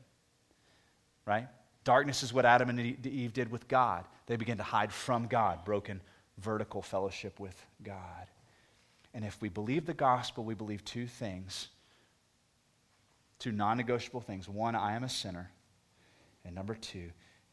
Right? 1.26 1.47
Darkness 1.84 2.24
is 2.24 2.34
what 2.34 2.45
Adam 2.45 2.69
and 2.69 3.06
Eve 3.06 3.34
did 3.34 3.52
with 3.52 3.67
God. 3.67 4.06
They 4.26 4.36
began 4.36 4.58
to 4.58 4.63
hide 4.63 4.91
from 4.91 5.28
God, 5.28 5.63
broken 5.63 6.02
vertical 6.38 6.82
fellowship 6.82 7.39
with 7.39 7.56
God. 7.84 8.28
And 9.13 9.26
if 9.26 9.41
we 9.41 9.50
believe 9.50 9.86
the 9.86 9.93
gospel, 9.93 10.43
we 10.43 10.54
believe 10.54 10.84
two 10.84 11.08
things 11.08 11.69
two 13.39 13.52
non 13.52 13.76
negotiable 13.76 14.21
things. 14.21 14.47
One, 14.47 14.76
I 14.76 14.95
am 14.95 15.04
a 15.04 15.10
sinner. 15.10 15.50
And 16.45 16.56
number 16.56 16.75
two, 16.75 17.12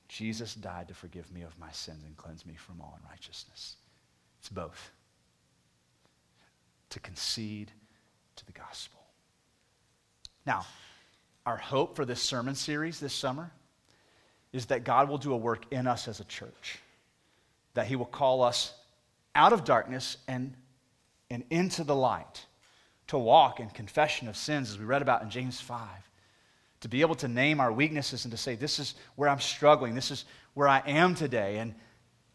Jesus 0.09 0.55
died 0.55 0.89
to 0.89 0.95
forgive 0.95 1.31
me 1.33 1.43
of 1.43 1.59
my 1.59 1.71
sins 1.71 2.05
and 2.05 2.17
cleanse 2.17 2.47
me 2.47 2.55
from 2.55 2.81
all 2.81 2.99
unrighteousness. 3.03 3.77
It's 4.41 4.49
both. 4.49 4.91
To 6.91 7.01
concede 7.01 7.71
to 8.37 8.47
the 8.47 8.53
gospel. 8.53 9.01
Now, 10.47 10.65
our 11.45 11.59
hope 11.59 11.97
for 11.97 12.05
this 12.05 12.23
sermon 12.23 12.55
series 12.55 13.01
this 13.01 13.13
summer 13.13 13.51
is 14.53 14.67
that 14.67 14.85
God 14.85 15.09
will 15.09 15.19
do 15.19 15.35
a 15.35 15.37
work 15.37 15.71
in 15.71 15.87
us 15.87 16.09
as 16.09 16.21
a 16.21 16.25
church, 16.25 16.79
that 17.75 17.87
He 17.87 17.97
will 17.97 18.07
call 18.07 18.43
us 18.43 18.73
out 19.35 19.53
of 19.53 19.65
darkness 19.65 20.17
and, 20.27 20.55
and 21.31 21.45
into 21.51 21.85
the 21.85 21.95
light, 21.95 22.47
to 23.09 23.19
walk 23.19 23.61
in 23.61 23.69
confession 23.69 24.29
of 24.29 24.37
sins, 24.37 24.71
as 24.71 24.79
we 24.79 24.85
read 24.85 25.03
about 25.03 25.23
in 25.23 25.31
James 25.31 25.61
5, 25.61 25.81
to 26.81 26.89
be 26.89 27.01
able 27.01 27.15
to 27.17 27.29
name 27.29 27.61
our 27.61 27.73
weaknesses 27.73 28.25
and 28.25 28.33
to 28.33 28.39
say, 28.39 28.55
This 28.55 28.79
is 28.79 28.95
where 29.17 29.29
I'm 29.29 29.41
struggling, 29.41 29.95
this 29.95 30.11
is 30.11 30.25
where 30.55 30.69
I 30.69 30.83
am 30.87 31.15
today. 31.15 31.59
And 31.59 31.75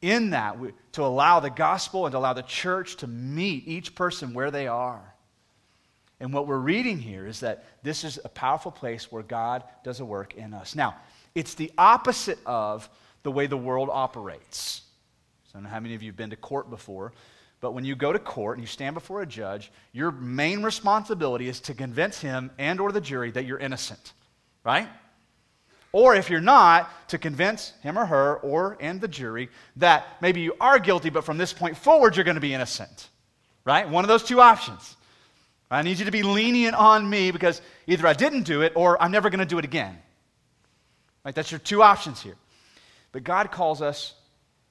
in 0.01 0.31
that, 0.31 0.59
we, 0.59 0.71
to 0.93 1.03
allow 1.03 1.39
the 1.39 1.49
gospel 1.49 2.05
and 2.05 2.11
to 2.11 2.17
allow 2.17 2.33
the 2.33 2.41
church 2.41 2.97
to 2.97 3.07
meet 3.07 3.67
each 3.67 3.95
person 3.95 4.33
where 4.33 4.51
they 4.51 4.67
are. 4.67 5.13
And 6.19 6.33
what 6.33 6.47
we're 6.47 6.57
reading 6.57 6.99
here 6.99 7.25
is 7.25 7.41
that 7.41 7.65
this 7.83 8.03
is 8.03 8.19
a 8.23 8.29
powerful 8.29 8.71
place 8.71 9.11
where 9.11 9.23
God 9.23 9.63
does 9.83 9.99
a 9.99 10.05
work 10.05 10.35
in 10.35 10.53
us. 10.53 10.75
Now, 10.75 10.95
it's 11.35 11.55
the 11.55 11.71
opposite 11.77 12.39
of 12.45 12.89
the 13.23 13.31
way 13.31 13.47
the 13.47 13.57
world 13.57 13.89
operates. 13.91 14.83
So 15.45 15.51
I 15.53 15.57
don't 15.57 15.63
know 15.63 15.69
how 15.69 15.79
many 15.79 15.95
of 15.95 16.03
you 16.03 16.09
have 16.09 16.17
been 16.17 16.29
to 16.29 16.35
court 16.35 16.69
before, 16.69 17.13
but 17.61 17.73
when 17.73 17.85
you 17.85 17.95
go 17.95 18.11
to 18.11 18.19
court 18.19 18.57
and 18.57 18.63
you 18.63 18.67
stand 18.67 18.93
before 18.93 19.21
a 19.21 19.25
judge, 19.25 19.71
your 19.93 20.11
main 20.11 20.63
responsibility 20.63 21.47
is 21.47 21.59
to 21.61 21.73
convince 21.73 22.19
him 22.19 22.51
and 22.57 22.79
or 22.79 22.91
the 22.91 23.01
jury 23.01 23.31
that 23.31 23.45
you're 23.45 23.59
innocent, 23.59 24.13
right? 24.63 24.87
Or 25.91 26.15
if 26.15 26.29
you're 26.29 26.41
not, 26.41 26.89
to 27.09 27.17
convince 27.19 27.73
him 27.81 27.99
or 27.99 28.05
her 28.05 28.37
or 28.37 28.77
and 28.79 28.99
the 28.99 29.07
jury 29.07 29.49
that 29.75 30.05
maybe 30.21 30.41
you 30.41 30.55
are 30.59 30.79
guilty, 30.79 31.11
but 31.11 31.23
from 31.23 31.37
this 31.37 31.53
point 31.53 31.77
forward 31.77 32.15
you're 32.15 32.25
going 32.25 32.35
to 32.35 32.41
be 32.41 32.53
innocent. 32.53 33.09
Right? 33.65 33.87
One 33.87 34.03
of 34.03 34.07
those 34.07 34.23
two 34.23 34.41
options. 34.41 34.97
I 35.69 35.81
need 35.81 35.99
you 35.99 36.05
to 36.05 36.11
be 36.11 36.23
lenient 36.23 36.75
on 36.75 37.09
me 37.09 37.31
because 37.31 37.61
either 37.87 38.05
I 38.05 38.13
didn't 38.13 38.43
do 38.43 38.61
it 38.61 38.73
or 38.75 39.01
I'm 39.01 39.11
never 39.11 39.29
going 39.29 39.39
to 39.39 39.45
do 39.45 39.57
it 39.57 39.65
again. 39.65 39.97
Right? 41.23 41.33
That's 41.33 41.51
your 41.51 41.59
two 41.59 41.81
options 41.81 42.21
here. 42.21 42.35
But 43.11 43.23
God 43.23 43.51
calls 43.51 43.81
us 43.81 44.13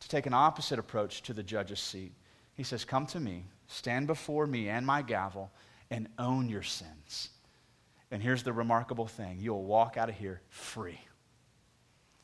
to 0.01 0.09
take 0.09 0.27
an 0.27 0.35
opposite 0.35 0.79
approach 0.79 1.23
to 1.23 1.33
the 1.33 1.43
judge's 1.43 1.81
seat. 1.81 2.13
He 2.55 2.63
says, 2.63 2.85
Come 2.85 3.07
to 3.07 3.21
me, 3.21 3.45
stand 3.69 4.07
before 4.07 4.47
me 4.47 4.69
and 4.69 4.87
my 4.87 5.03
gavel, 5.03 5.51
and 5.91 6.09
own 6.19 6.49
your 6.49 6.63
sins. 6.63 7.31
And 8.13 8.23
here's 8.23 8.43
the 8.43 8.53
remarkable 8.53 9.07
thing 9.07 9.39
you'll 9.41 9.65
walk 9.65 9.97
out 9.97 10.09
of 10.09 10.15
here 10.15 10.41
free. 10.51 11.01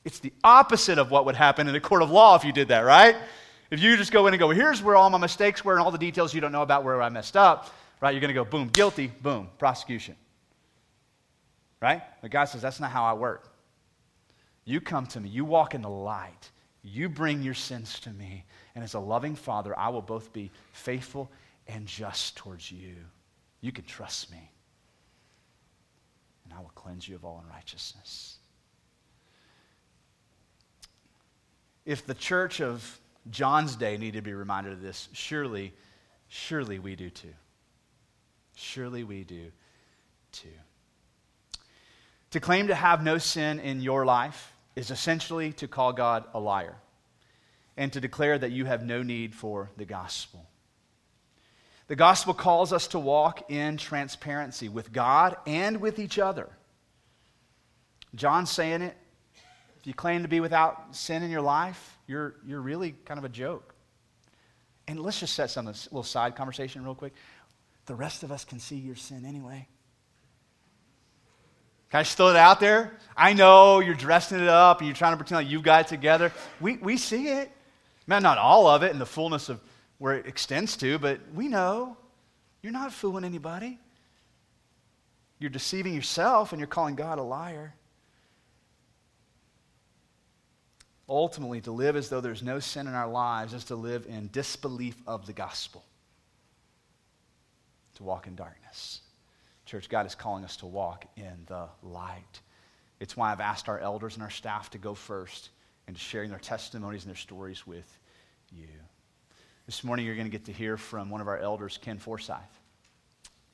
It's 0.04 0.20
the 0.20 0.32
opposite 0.44 0.98
of 0.98 1.10
what 1.10 1.24
would 1.24 1.34
happen 1.34 1.66
in 1.66 1.74
a 1.74 1.80
court 1.80 2.02
of 2.02 2.10
law 2.10 2.36
if 2.36 2.44
you 2.44 2.52
did 2.52 2.68
that, 2.68 2.80
right? 2.80 3.16
If 3.70 3.80
you 3.80 3.96
just 3.96 4.12
go 4.12 4.26
in 4.26 4.34
and 4.34 4.38
go, 4.38 4.50
here's 4.50 4.82
where 4.82 4.96
all 4.96 5.10
my 5.10 5.18
mistakes 5.18 5.64
were 5.64 5.72
and 5.72 5.82
all 5.82 5.90
the 5.90 5.98
details 5.98 6.32
you 6.32 6.40
don't 6.40 6.52
know 6.52 6.62
about 6.62 6.84
where 6.84 7.02
I 7.02 7.08
messed 7.08 7.36
up, 7.36 7.74
right? 8.00 8.12
You're 8.12 8.20
going 8.20 8.28
to 8.28 8.34
go, 8.34 8.44
boom, 8.44 8.68
guilty, 8.68 9.08
boom, 9.08 9.48
prosecution. 9.58 10.14
Right? 11.80 12.02
But 12.22 12.30
God 12.30 12.44
says, 12.44 12.62
that's 12.62 12.80
not 12.80 12.90
how 12.90 13.04
I 13.04 13.14
work. 13.14 13.52
You 14.64 14.80
come 14.80 15.06
to 15.08 15.20
me, 15.20 15.28
you 15.28 15.44
walk 15.44 15.74
in 15.74 15.82
the 15.82 15.90
light, 15.90 16.50
you 16.82 17.08
bring 17.08 17.42
your 17.42 17.54
sins 17.54 17.98
to 18.00 18.10
me, 18.10 18.44
and 18.74 18.84
as 18.84 18.94
a 18.94 19.00
loving 19.00 19.34
father, 19.34 19.78
I 19.78 19.88
will 19.88 20.02
both 20.02 20.32
be 20.32 20.50
faithful 20.72 21.30
and 21.66 21.86
just 21.86 22.36
towards 22.36 22.70
you. 22.70 22.96
You 23.60 23.72
can 23.72 23.84
trust 23.84 24.30
me, 24.30 24.50
I 26.58 26.60
will 26.60 26.72
cleanse 26.74 27.06
you 27.06 27.14
of 27.14 27.24
all 27.24 27.40
unrighteousness. 27.46 28.38
If 31.86 32.04
the 32.04 32.14
church 32.14 32.60
of 32.60 32.98
John's 33.30 33.76
day 33.76 33.96
needed 33.96 34.18
to 34.18 34.22
be 34.22 34.34
reminded 34.34 34.72
of 34.72 34.82
this, 34.82 35.08
surely, 35.12 35.72
surely 36.26 36.80
we 36.80 36.96
do 36.96 37.10
too. 37.10 37.34
Surely 38.56 39.04
we 39.04 39.22
do 39.22 39.52
too. 40.32 40.48
To 42.32 42.40
claim 42.40 42.66
to 42.66 42.74
have 42.74 43.04
no 43.04 43.18
sin 43.18 43.60
in 43.60 43.80
your 43.80 44.04
life 44.04 44.52
is 44.74 44.90
essentially 44.90 45.52
to 45.52 45.68
call 45.68 45.92
God 45.92 46.24
a 46.34 46.40
liar. 46.40 46.74
and 47.78 47.92
to 47.92 48.00
declare 48.00 48.36
that 48.36 48.50
you 48.50 48.64
have 48.64 48.84
no 48.84 49.04
need 49.04 49.34
for 49.34 49.70
the 49.76 49.84
gospel. 49.84 50.44
The 51.88 51.96
gospel 51.96 52.34
calls 52.34 52.72
us 52.72 52.88
to 52.88 52.98
walk 52.98 53.50
in 53.50 53.78
transparency 53.78 54.68
with 54.68 54.92
God 54.92 55.36
and 55.46 55.80
with 55.80 55.98
each 55.98 56.18
other. 56.18 56.48
John's 58.14 58.50
saying 58.50 58.82
it. 58.82 58.96
If 59.80 59.86
you 59.86 59.94
claim 59.94 60.22
to 60.22 60.28
be 60.28 60.40
without 60.40 60.94
sin 60.94 61.22
in 61.22 61.30
your 61.30 61.40
life, 61.40 61.98
you're, 62.06 62.34
you're 62.46 62.60
really 62.60 62.94
kind 63.04 63.18
of 63.18 63.24
a 63.24 63.28
joke. 63.28 63.74
And 64.86 65.00
let's 65.00 65.20
just 65.20 65.34
set 65.34 65.50
some 65.50 65.66
little 65.66 66.02
side 66.02 66.36
conversation 66.36 66.84
real 66.84 66.94
quick. 66.94 67.14
The 67.86 67.94
rest 67.94 68.22
of 68.22 68.30
us 68.32 68.44
can 68.44 68.58
see 68.58 68.76
your 68.76 68.96
sin 68.96 69.24
anyway. 69.24 69.66
Can 71.90 72.00
I 72.00 72.02
just 72.02 72.18
throw 72.18 72.28
it 72.28 72.36
out 72.36 72.60
there? 72.60 72.98
I 73.16 73.32
know 73.32 73.80
you're 73.80 73.94
dressing 73.94 74.40
it 74.40 74.48
up 74.48 74.80
and 74.80 74.86
you're 74.86 74.96
trying 74.96 75.12
to 75.12 75.16
pretend 75.16 75.44
like 75.44 75.50
you've 75.50 75.62
got 75.62 75.86
it 75.86 75.88
together. 75.88 76.32
We, 76.60 76.76
we 76.76 76.98
see 76.98 77.28
it. 77.28 77.50
Man, 78.06 78.22
not 78.22 78.36
all 78.36 78.66
of 78.66 78.82
it 78.82 78.92
in 78.92 78.98
the 78.98 79.06
fullness 79.06 79.48
of 79.48 79.60
where 79.98 80.14
it 80.14 80.26
extends 80.26 80.76
to, 80.78 80.98
but 80.98 81.20
we 81.34 81.48
know 81.48 81.96
you're 82.62 82.72
not 82.72 82.92
fooling 82.92 83.24
anybody. 83.24 83.78
You're 85.38 85.50
deceiving 85.50 85.94
yourself 85.94 86.52
and 86.52 86.60
you're 86.60 86.66
calling 86.66 86.94
God 86.94 87.18
a 87.18 87.22
liar. 87.22 87.74
Ultimately, 91.08 91.60
to 91.62 91.72
live 91.72 91.96
as 91.96 92.08
though 92.08 92.20
there's 92.20 92.42
no 92.42 92.58
sin 92.58 92.86
in 92.86 92.94
our 92.94 93.08
lives 93.08 93.54
is 93.54 93.64
to 93.64 93.76
live 93.76 94.06
in 94.06 94.28
disbelief 94.30 94.96
of 95.06 95.26
the 95.26 95.32
gospel, 95.32 95.84
to 97.94 98.02
walk 98.02 98.26
in 98.26 98.34
darkness. 98.34 99.00
Church, 99.64 99.88
God 99.88 100.06
is 100.06 100.14
calling 100.14 100.44
us 100.44 100.56
to 100.58 100.66
walk 100.66 101.06
in 101.16 101.44
the 101.46 101.66
light. 101.82 102.40
It's 103.00 103.16
why 103.16 103.32
I've 103.32 103.40
asked 103.40 103.68
our 103.68 103.78
elders 103.78 104.14
and 104.14 104.22
our 104.22 104.30
staff 104.30 104.70
to 104.70 104.78
go 104.78 104.94
first 104.94 105.50
and 105.86 105.96
to 105.96 106.02
sharing 106.02 106.30
their 106.30 106.38
testimonies 106.38 107.04
and 107.04 107.10
their 107.10 107.18
stories 107.18 107.66
with 107.66 107.98
you. 108.52 108.68
This 109.68 109.84
morning, 109.84 110.06
you're 110.06 110.14
going 110.14 110.26
to 110.26 110.32
get 110.32 110.46
to 110.46 110.52
hear 110.52 110.78
from 110.78 111.10
one 111.10 111.20
of 111.20 111.28
our 111.28 111.36
elders, 111.36 111.78
Ken 111.82 111.98
Forsyth. 111.98 112.58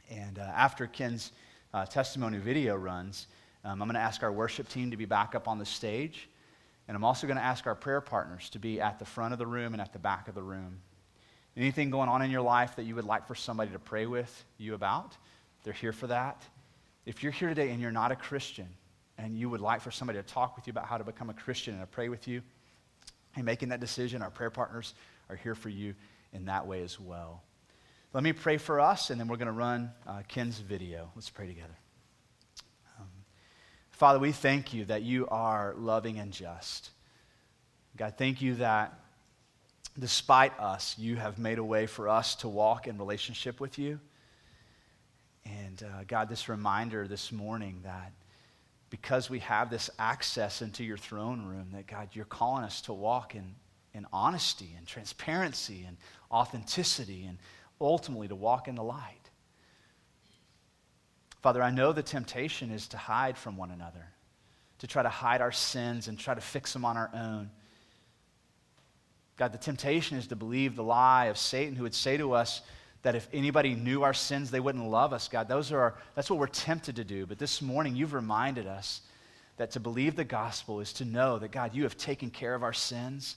And 0.08 0.38
uh, 0.38 0.42
after 0.42 0.86
Ken's 0.86 1.32
uh, 1.72 1.86
testimony 1.86 2.38
video 2.38 2.76
runs, 2.76 3.26
um, 3.64 3.82
I'm 3.82 3.88
going 3.88 3.96
to 3.96 4.00
ask 4.00 4.22
our 4.22 4.30
worship 4.30 4.68
team 4.68 4.92
to 4.92 4.96
be 4.96 5.06
back 5.06 5.34
up 5.34 5.48
on 5.48 5.58
the 5.58 5.66
stage. 5.66 6.28
And 6.86 6.96
I'm 6.96 7.02
also 7.02 7.26
going 7.26 7.36
to 7.36 7.42
ask 7.42 7.66
our 7.66 7.74
prayer 7.74 8.00
partners 8.00 8.48
to 8.50 8.60
be 8.60 8.80
at 8.80 9.00
the 9.00 9.04
front 9.04 9.32
of 9.32 9.40
the 9.40 9.46
room 9.48 9.72
and 9.72 9.82
at 9.82 9.92
the 9.92 9.98
back 9.98 10.28
of 10.28 10.36
the 10.36 10.42
room. 10.42 10.78
Anything 11.56 11.90
going 11.90 12.08
on 12.08 12.22
in 12.22 12.30
your 12.30 12.42
life 12.42 12.76
that 12.76 12.84
you 12.84 12.94
would 12.94 13.06
like 13.06 13.26
for 13.26 13.34
somebody 13.34 13.72
to 13.72 13.80
pray 13.80 14.06
with 14.06 14.44
you 14.56 14.74
about, 14.74 15.16
they're 15.64 15.72
here 15.72 15.92
for 15.92 16.06
that. 16.06 16.44
If 17.06 17.24
you're 17.24 17.32
here 17.32 17.48
today 17.48 17.70
and 17.70 17.82
you're 17.82 17.90
not 17.90 18.12
a 18.12 18.16
Christian 18.16 18.68
and 19.18 19.36
you 19.36 19.50
would 19.50 19.60
like 19.60 19.80
for 19.80 19.90
somebody 19.90 20.20
to 20.20 20.24
talk 20.24 20.54
with 20.54 20.68
you 20.68 20.70
about 20.70 20.86
how 20.86 20.96
to 20.96 21.02
become 21.02 21.28
a 21.28 21.34
Christian 21.34 21.74
and 21.74 21.82
to 21.82 21.88
pray 21.88 22.08
with 22.08 22.28
you 22.28 22.40
and 23.34 23.44
making 23.44 23.70
that 23.70 23.80
decision, 23.80 24.22
our 24.22 24.30
prayer 24.30 24.50
partners 24.50 24.94
are 25.28 25.36
here 25.36 25.54
for 25.54 25.68
you 25.68 25.94
in 26.32 26.46
that 26.46 26.66
way 26.66 26.82
as 26.82 26.98
well. 26.98 27.42
Let 28.12 28.22
me 28.22 28.32
pray 28.32 28.58
for 28.58 28.80
us, 28.80 29.10
and 29.10 29.18
then 29.18 29.28
we're 29.28 29.36
going 29.36 29.46
to 29.46 29.52
run 29.52 29.90
uh, 30.06 30.22
Ken's 30.28 30.58
video. 30.58 31.10
Let's 31.16 31.30
pray 31.30 31.46
together. 31.46 31.76
Um, 33.00 33.08
Father, 33.90 34.18
we 34.18 34.30
thank 34.30 34.72
you 34.72 34.84
that 34.84 35.02
you 35.02 35.26
are 35.28 35.74
loving 35.76 36.18
and 36.18 36.32
just. 36.32 36.90
God, 37.96 38.14
thank 38.16 38.40
you 38.40 38.54
that 38.56 38.98
despite 39.98 40.58
us, 40.60 40.96
you 40.98 41.16
have 41.16 41.38
made 41.38 41.58
a 41.58 41.64
way 41.64 41.86
for 41.86 42.08
us 42.08 42.36
to 42.36 42.48
walk 42.48 42.86
in 42.86 42.98
relationship 42.98 43.60
with 43.60 43.78
you. 43.78 43.98
And 45.44 45.82
uh, 45.82 46.04
God, 46.06 46.28
this 46.28 46.48
reminder 46.48 47.06
this 47.06 47.30
morning 47.30 47.80
that 47.84 48.12
because 48.90 49.28
we 49.28 49.40
have 49.40 49.70
this 49.70 49.90
access 49.98 50.62
into 50.62 50.84
your 50.84 50.96
throne 50.96 51.44
room, 51.44 51.70
that 51.72 51.86
God, 51.86 52.10
you're 52.12 52.24
calling 52.24 52.64
us 52.64 52.80
to 52.82 52.92
walk 52.92 53.34
in 53.34 53.54
in 53.94 54.06
honesty 54.12 54.74
and 54.76 54.86
transparency 54.86 55.84
and 55.86 55.96
authenticity 56.30 57.24
and 57.24 57.38
ultimately 57.80 58.28
to 58.28 58.34
walk 58.34 58.68
in 58.68 58.74
the 58.74 58.82
light. 58.82 59.30
Father, 61.40 61.62
I 61.62 61.70
know 61.70 61.92
the 61.92 62.02
temptation 62.02 62.70
is 62.70 62.88
to 62.88 62.96
hide 62.96 63.36
from 63.36 63.56
one 63.56 63.70
another, 63.70 64.06
to 64.78 64.86
try 64.86 65.02
to 65.02 65.08
hide 65.08 65.40
our 65.40 65.52
sins 65.52 66.08
and 66.08 66.18
try 66.18 66.34
to 66.34 66.40
fix 66.40 66.72
them 66.72 66.84
on 66.84 66.96
our 66.96 67.10
own. 67.14 67.50
God, 69.36 69.52
the 69.52 69.58
temptation 69.58 70.16
is 70.16 70.28
to 70.28 70.36
believe 70.36 70.76
the 70.76 70.82
lie 70.82 71.26
of 71.26 71.38
Satan 71.38 71.74
who 71.74 71.82
would 71.82 71.94
say 71.94 72.16
to 72.16 72.32
us 72.32 72.62
that 73.02 73.14
if 73.14 73.28
anybody 73.32 73.74
knew 73.74 74.02
our 74.02 74.14
sins, 74.14 74.50
they 74.50 74.60
wouldn't 74.60 74.88
love 74.88 75.12
us, 75.12 75.28
God. 75.28 75.46
Those 75.46 75.70
are 75.70 75.80
our, 75.80 75.94
that's 76.14 76.30
what 76.30 76.38
we're 76.38 76.46
tempted 76.46 76.96
to 76.96 77.04
do. 77.04 77.26
But 77.26 77.38
this 77.38 77.60
morning, 77.60 77.94
you've 77.94 78.14
reminded 78.14 78.66
us 78.66 79.02
that 79.56 79.72
to 79.72 79.80
believe 79.80 80.16
the 80.16 80.24
gospel 80.24 80.80
is 80.80 80.92
to 80.94 81.04
know 81.04 81.38
that, 81.38 81.52
God, 81.52 81.74
you 81.74 81.82
have 81.82 81.96
taken 81.98 82.30
care 82.30 82.54
of 82.54 82.62
our 82.62 82.72
sins 82.72 83.36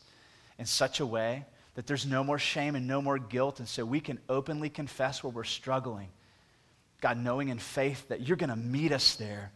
in 0.57 0.65
such 0.65 0.99
a 0.99 1.05
way 1.05 1.45
that 1.75 1.85
there's 1.85 2.05
no 2.05 2.23
more 2.23 2.39
shame 2.39 2.75
and 2.75 2.87
no 2.87 3.01
more 3.01 3.19
guilt. 3.19 3.59
And 3.59 3.67
so 3.67 3.85
we 3.85 3.99
can 3.99 4.19
openly 4.27 4.69
confess 4.69 5.23
where 5.23 5.31
we're 5.31 5.43
struggling. 5.43 6.09
God, 7.01 7.17
knowing 7.17 7.49
in 7.49 7.59
faith 7.59 8.07
that 8.09 8.27
you're 8.27 8.37
going 8.37 8.49
to 8.49 8.55
meet 8.55 8.91
us 8.91 9.15
there 9.15 9.51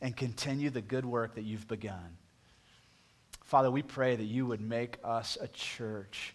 and 0.00 0.16
continue 0.16 0.70
the 0.70 0.80
good 0.80 1.04
work 1.04 1.36
that 1.36 1.42
you've 1.42 1.68
begun. 1.68 2.16
Father, 3.44 3.70
we 3.70 3.82
pray 3.82 4.16
that 4.16 4.24
you 4.24 4.46
would 4.46 4.60
make 4.60 4.98
us 5.04 5.38
a 5.40 5.48
church 5.48 6.34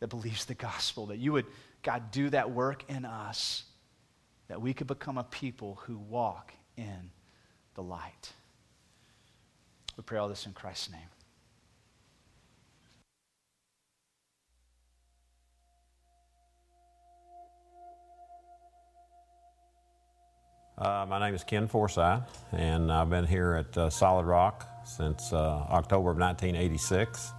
that 0.00 0.08
believes 0.08 0.44
the 0.46 0.54
gospel, 0.54 1.06
that 1.06 1.18
you 1.18 1.32
would, 1.32 1.46
God, 1.82 2.10
do 2.10 2.30
that 2.30 2.50
work 2.50 2.84
in 2.88 3.04
us, 3.04 3.64
that 4.48 4.60
we 4.60 4.74
could 4.74 4.86
become 4.86 5.18
a 5.18 5.24
people 5.24 5.78
who 5.86 5.96
walk 5.96 6.52
in 6.76 7.10
the 7.74 7.82
light. 7.82 8.32
We 9.96 10.02
pray 10.02 10.18
all 10.18 10.28
this 10.28 10.46
in 10.46 10.52
Christ's 10.52 10.90
name. 10.90 11.00
Uh, 20.80 21.04
my 21.06 21.18
name 21.18 21.34
is 21.34 21.44
Ken 21.44 21.68
Forsyth, 21.68 22.22
and 22.52 22.90
I've 22.90 23.10
been 23.10 23.26
here 23.26 23.52
at 23.52 23.76
uh, 23.76 23.90
Solid 23.90 24.24
Rock 24.24 24.66
since 24.86 25.30
uh, 25.30 25.66
October 25.68 26.10
of 26.10 26.16
1986. 26.16 27.32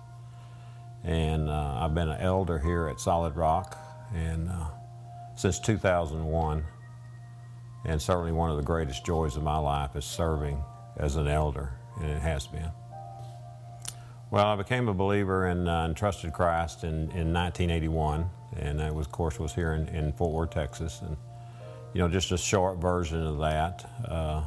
And 1.03 1.49
uh, 1.49 1.79
I've 1.81 1.95
been 1.95 2.09
an 2.09 2.21
elder 2.21 2.59
here 2.59 2.87
at 2.87 2.99
Solid 2.99 3.35
Rock 3.35 3.79
and 4.13 4.47
uh, 4.47 4.67
since 5.35 5.59
2001. 5.59 6.63
And 7.85 7.99
certainly 7.99 8.31
one 8.31 8.51
of 8.51 8.57
the 8.57 8.63
greatest 8.63 9.03
joys 9.03 9.35
of 9.35 9.41
my 9.41 9.57
life 9.57 9.95
is 9.95 10.05
serving 10.05 10.63
as 10.97 11.15
an 11.15 11.27
elder, 11.27 11.73
and 11.99 12.11
it 12.11 12.21
has 12.21 12.45
been. 12.45 12.69
Well, 14.29 14.45
I 14.45 14.55
became 14.55 14.87
a 14.87 14.93
believer 14.93 15.47
and, 15.47 15.67
uh, 15.67 15.85
and 15.85 15.97
trusted 15.97 16.31
Christ 16.31 16.83
in, 16.83 17.09
in 17.09 17.33
1981, 17.33 18.29
and 18.57 18.79
I 18.79 18.91
was, 18.91 19.07
of 19.07 19.11
course, 19.11 19.39
was 19.39 19.55
here 19.55 19.73
in, 19.73 19.87
in 19.87 20.13
Fort 20.13 20.31
Worth, 20.31 20.51
Texas. 20.51 21.01
And 21.01 21.17
you 21.93 21.99
know, 21.99 22.07
just 22.07 22.31
a 22.31 22.37
short 22.37 22.77
version 22.77 23.21
of 23.21 23.39
that 23.39 23.89
uh, 24.07 24.43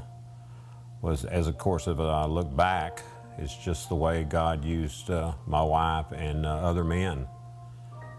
was, 1.03 1.25
as 1.27 1.47
of 1.47 1.59
course, 1.59 1.87
if 1.87 1.99
I 1.99 2.25
look 2.25 2.55
back, 2.57 3.03
it's 3.37 3.55
just 3.55 3.89
the 3.89 3.95
way 3.95 4.25
God 4.25 4.65
used 4.65 5.11
uh, 5.11 5.33
my 5.47 5.63
wife 5.63 6.07
and 6.13 6.47
uh, 6.47 6.51
other 6.51 6.85
men 6.85 7.27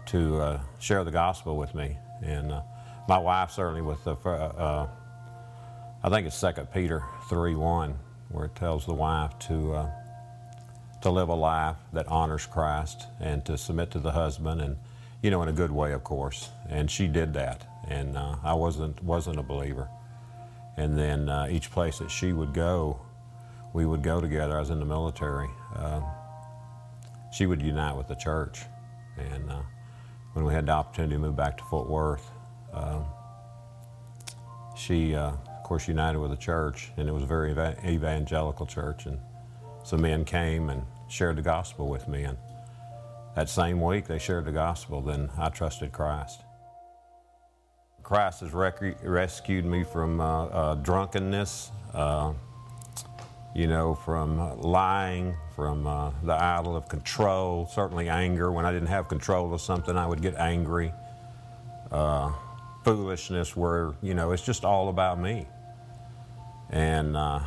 to 0.06 0.40
uh, 0.40 0.60
share 0.78 1.02
the 1.02 1.10
gospel 1.10 1.56
with 1.56 1.74
me. 1.74 1.96
And 2.22 2.52
uh, 2.52 2.62
my 3.08 3.18
wife 3.18 3.50
certainly 3.50 3.82
with 3.82 4.02
the, 4.04 4.14
uh, 4.14 4.88
I 6.04 6.08
think 6.08 6.26
it's 6.28 6.36
Second 6.36 6.70
Peter 6.72 7.02
3 7.28 7.56
1, 7.56 7.98
where 8.28 8.44
it 8.44 8.54
tells 8.54 8.86
the 8.86 8.94
wife 8.94 9.36
to, 9.40 9.88
to 11.02 11.10
live 11.10 11.30
a 11.30 11.34
life 11.34 11.76
that 11.94 12.06
honors 12.06 12.46
Christ 12.46 13.06
and 13.18 13.44
to 13.46 13.58
submit 13.58 13.90
to 13.92 13.98
the 13.98 14.12
husband 14.12 14.60
and, 14.60 14.76
you 15.22 15.32
know, 15.32 15.42
in 15.42 15.48
a 15.48 15.52
good 15.52 15.72
way, 15.72 15.92
of 15.92 16.04
course. 16.04 16.50
And 16.68 16.88
she 16.88 17.08
did 17.08 17.34
that 17.34 17.66
and 17.88 18.16
uh, 18.16 18.36
I 18.42 18.54
wasn't 18.54 19.02
wasn't 19.02 19.38
a 19.38 19.42
believer. 19.42 19.88
And 20.76 20.98
then 20.98 21.28
uh, 21.28 21.48
each 21.50 21.70
place 21.70 21.98
that 21.98 22.10
she 22.10 22.32
would 22.32 22.52
go, 22.52 23.00
we 23.72 23.86
would 23.86 24.02
go 24.02 24.20
together. 24.20 24.56
I 24.56 24.60
was 24.60 24.70
in 24.70 24.78
the 24.78 24.84
military. 24.84 25.48
Uh, 25.74 26.02
she 27.32 27.46
would 27.46 27.62
unite 27.62 27.96
with 27.96 28.08
the 28.08 28.14
church, 28.14 28.62
and 29.18 29.50
uh, 29.50 29.62
when 30.32 30.44
we 30.44 30.52
had 30.54 30.66
the 30.66 30.72
opportunity 30.72 31.14
to 31.14 31.18
move 31.18 31.36
back 31.36 31.58
to 31.58 31.64
Fort 31.64 31.88
Worth, 31.88 32.30
um, 32.72 33.04
she, 34.76 35.14
uh, 35.14 35.32
of 35.32 35.62
course, 35.64 35.88
united 35.88 36.18
with 36.18 36.30
the 36.30 36.36
church, 36.36 36.92
and 36.96 37.08
it 37.08 37.12
was 37.12 37.22
a 37.22 37.26
very 37.26 37.52
evangelical 37.84 38.66
church. 38.66 39.06
And 39.06 39.18
some 39.82 40.02
men 40.02 40.24
came 40.24 40.70
and 40.70 40.82
shared 41.08 41.36
the 41.36 41.42
gospel 41.42 41.88
with 41.88 42.06
me, 42.08 42.24
and 42.24 42.38
that 43.34 43.48
same 43.48 43.80
week 43.80 44.06
they 44.06 44.18
shared 44.18 44.44
the 44.44 44.52
gospel. 44.52 45.00
Then 45.00 45.30
I 45.36 45.48
trusted 45.48 45.92
Christ. 45.92 46.40
Christ 48.06 48.38
has 48.42 48.54
rec- 48.54 49.02
rescued 49.02 49.64
me 49.64 49.82
from 49.82 50.20
uh, 50.20 50.44
uh, 50.44 50.74
drunkenness, 50.76 51.72
uh, 51.92 52.32
you 53.52 53.66
know, 53.66 53.96
from 53.96 54.60
lying, 54.60 55.34
from 55.56 55.88
uh, 55.88 56.12
the 56.22 56.32
idol 56.32 56.76
of 56.76 56.88
control, 56.88 57.66
certainly 57.66 58.08
anger. 58.08 58.52
When 58.52 58.64
I 58.64 58.70
didn't 58.70 58.90
have 58.90 59.08
control 59.08 59.52
of 59.52 59.60
something, 59.60 59.96
I 59.96 60.06
would 60.06 60.22
get 60.22 60.36
angry. 60.36 60.92
Uh, 61.90 62.30
foolishness, 62.84 63.56
where, 63.56 63.94
you 64.02 64.14
know, 64.14 64.30
it's 64.30 64.44
just 64.44 64.64
all 64.64 64.88
about 64.88 65.18
me. 65.18 65.48
And, 66.70 67.14
you 67.14 67.40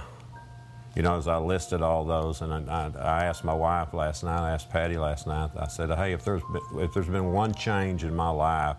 you 0.97 1.03
know, 1.03 1.15
as 1.15 1.29
I 1.29 1.37
listed 1.37 1.81
all 1.81 2.03
those, 2.03 2.41
and 2.41 2.69
I, 2.69 2.91
I, 2.99 3.23
asked 3.23 3.45
my 3.45 3.53
wife 3.53 3.93
last 3.93 4.25
night, 4.25 4.41
I 4.41 4.51
asked 4.51 4.69
Patty 4.69 4.97
last 4.97 5.25
night, 5.25 5.51
I 5.57 5.67
said, 5.67 5.89
hey, 5.91 6.11
if 6.11 6.25
there's 6.25 6.43
been, 6.51 6.81
if 6.81 6.93
there's 6.93 7.07
been 7.07 7.31
one 7.31 7.53
change 7.53 8.03
in 8.03 8.13
my 8.13 8.29
life 8.29 8.75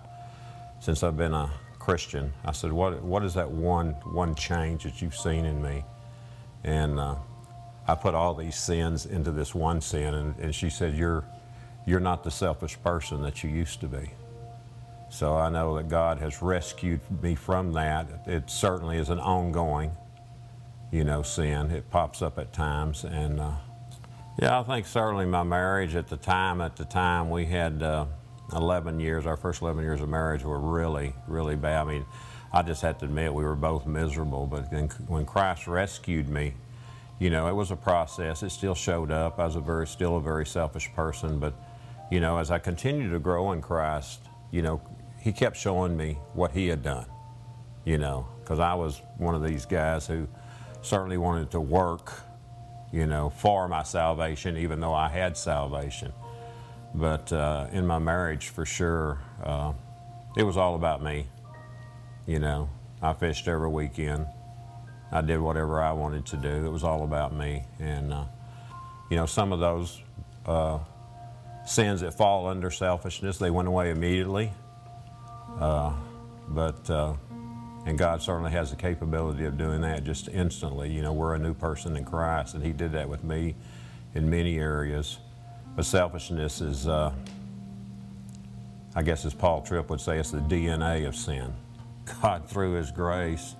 since 0.80 1.02
I've 1.02 1.16
been 1.16 1.32
a 1.32 1.50
Christian, 1.80 2.32
I 2.44 2.52
said, 2.52 2.72
what 2.72 3.02
what 3.02 3.24
is 3.24 3.34
that 3.34 3.50
one 3.50 3.92
one 4.12 4.36
change 4.36 4.84
that 4.84 5.02
you've 5.02 5.16
seen 5.16 5.44
in 5.44 5.60
me? 5.60 5.82
And 6.62 7.00
uh, 7.00 7.16
I 7.88 7.94
put 7.96 8.14
all 8.14 8.34
these 8.34 8.54
sins 8.54 9.06
into 9.06 9.32
this 9.32 9.54
one 9.54 9.80
sin, 9.80 10.14
and, 10.14 10.38
and 10.38 10.54
she 10.54 10.70
said, 10.70 10.94
you're 10.94 11.24
you're 11.86 11.98
not 11.98 12.22
the 12.22 12.30
selfish 12.30 12.80
person 12.82 13.22
that 13.22 13.42
you 13.42 13.50
used 13.50 13.80
to 13.80 13.88
be. 13.88 14.10
So 15.08 15.34
I 15.36 15.48
know 15.48 15.76
that 15.76 15.88
God 15.88 16.18
has 16.18 16.42
rescued 16.42 17.00
me 17.22 17.34
from 17.34 17.72
that. 17.72 18.06
It 18.26 18.50
certainly 18.50 18.98
is 18.98 19.08
an 19.08 19.18
ongoing, 19.18 19.90
you 20.92 21.02
know, 21.02 21.22
sin. 21.22 21.70
It 21.70 21.90
pops 21.90 22.22
up 22.22 22.38
at 22.38 22.52
times, 22.52 23.04
and 23.04 23.40
uh, 23.40 23.52
yeah, 24.38 24.60
I 24.60 24.62
think 24.62 24.86
certainly 24.86 25.26
my 25.26 25.42
marriage 25.42 25.96
at 25.96 26.08
the 26.08 26.18
time. 26.18 26.60
At 26.60 26.76
the 26.76 26.84
time, 26.84 27.30
we 27.30 27.46
had 27.46 27.82
uh, 27.82 28.04
11 28.52 29.00
years. 29.00 29.26
Our 29.26 29.36
first 29.36 29.62
11 29.62 29.82
years 29.82 30.00
of 30.00 30.08
marriage 30.08 30.44
were 30.44 30.58
really, 30.58 31.14
really 31.26 31.56
bad. 31.56 31.82
I 31.82 31.84
mean, 31.84 32.06
I 32.52 32.62
just 32.62 32.82
have 32.82 32.98
to 32.98 33.04
admit 33.04 33.32
we 33.32 33.44
were 33.44 33.54
both 33.54 33.86
miserable. 33.86 34.46
But 34.46 34.70
then 34.70 34.88
when 35.06 35.24
Christ 35.24 35.66
rescued 35.66 36.28
me, 36.28 36.54
you 37.18 37.30
know, 37.30 37.48
it 37.48 37.54
was 37.54 37.70
a 37.70 37.76
process. 37.76 38.42
It 38.42 38.50
still 38.50 38.74
showed 38.74 39.10
up. 39.10 39.38
I 39.38 39.44
was 39.44 39.56
a 39.56 39.60
very, 39.60 39.86
still 39.86 40.16
a 40.16 40.20
very 40.20 40.46
selfish 40.46 40.92
person, 40.94 41.38
but 41.38 41.54
you 42.10 42.18
know, 42.18 42.38
as 42.38 42.50
I 42.50 42.58
continued 42.58 43.12
to 43.12 43.20
grow 43.20 43.52
in 43.52 43.60
Christ, 43.60 44.20
you 44.50 44.62
know, 44.62 44.80
he 45.20 45.32
kept 45.32 45.56
showing 45.56 45.96
me 45.96 46.18
what 46.32 46.50
he 46.50 46.66
had 46.66 46.82
done, 46.82 47.06
you 47.84 47.98
know, 47.98 48.26
because 48.40 48.58
I 48.58 48.74
was 48.74 49.00
one 49.18 49.34
of 49.34 49.44
these 49.44 49.64
guys 49.64 50.06
who 50.06 50.26
certainly 50.82 51.18
wanted 51.18 51.50
to 51.52 51.60
work, 51.60 52.12
you 52.90 53.06
know, 53.06 53.30
for 53.30 53.68
my 53.68 53.84
salvation, 53.84 54.56
even 54.56 54.80
though 54.80 54.94
I 54.94 55.08
had 55.08 55.36
salvation. 55.36 56.12
But 56.94 57.32
uh, 57.32 57.68
in 57.72 57.86
my 57.86 57.98
marriage, 57.98 58.48
for 58.48 58.66
sure, 58.66 59.20
uh, 59.42 59.72
it 60.36 60.42
was 60.42 60.56
all 60.56 60.74
about 60.74 61.02
me. 61.02 61.26
You 62.26 62.38
know, 62.38 62.68
I 63.00 63.12
fished 63.12 63.48
every 63.48 63.68
weekend. 63.68 64.26
I 65.12 65.20
did 65.20 65.40
whatever 65.40 65.82
I 65.82 65.92
wanted 65.92 66.26
to 66.26 66.36
do. 66.36 66.48
It 66.48 66.70
was 66.70 66.84
all 66.84 67.04
about 67.04 67.34
me. 67.34 67.64
And, 67.78 68.12
uh, 68.12 68.24
you 69.10 69.16
know, 69.16 69.26
some 69.26 69.52
of 69.52 69.60
those 69.60 70.00
uh, 70.46 70.78
sins 71.66 72.00
that 72.02 72.14
fall 72.14 72.46
under 72.46 72.70
selfishness, 72.70 73.38
they 73.38 73.50
went 73.50 73.68
away 73.68 73.90
immediately. 73.90 74.52
Uh, 75.58 75.92
but, 76.48 76.88
uh, 76.88 77.14
and 77.86 77.98
God 77.98 78.22
certainly 78.22 78.50
has 78.52 78.70
the 78.70 78.76
capability 78.76 79.44
of 79.46 79.56
doing 79.56 79.80
that 79.80 80.04
just 80.04 80.28
instantly. 80.28 80.90
You 80.90 81.02
know, 81.02 81.12
we're 81.12 81.34
a 81.34 81.38
new 81.38 81.54
person 81.54 81.96
in 81.96 82.04
Christ, 82.04 82.54
and 82.54 82.64
He 82.64 82.72
did 82.72 82.92
that 82.92 83.08
with 83.08 83.24
me 83.24 83.56
in 84.14 84.28
many 84.28 84.58
areas. 84.58 85.18
But 85.80 85.86
selfishness 85.86 86.60
is, 86.60 86.86
uh, 86.86 87.10
I 88.94 89.02
guess, 89.02 89.24
as 89.24 89.32
Paul 89.32 89.62
Tripp 89.62 89.88
would 89.88 90.02
say, 90.02 90.18
it's 90.18 90.30
the 90.30 90.40
DNA 90.40 91.08
of 91.08 91.16
sin. 91.16 91.54
God, 92.20 92.46
through 92.46 92.74
His 92.74 92.90
grace, 92.90 93.56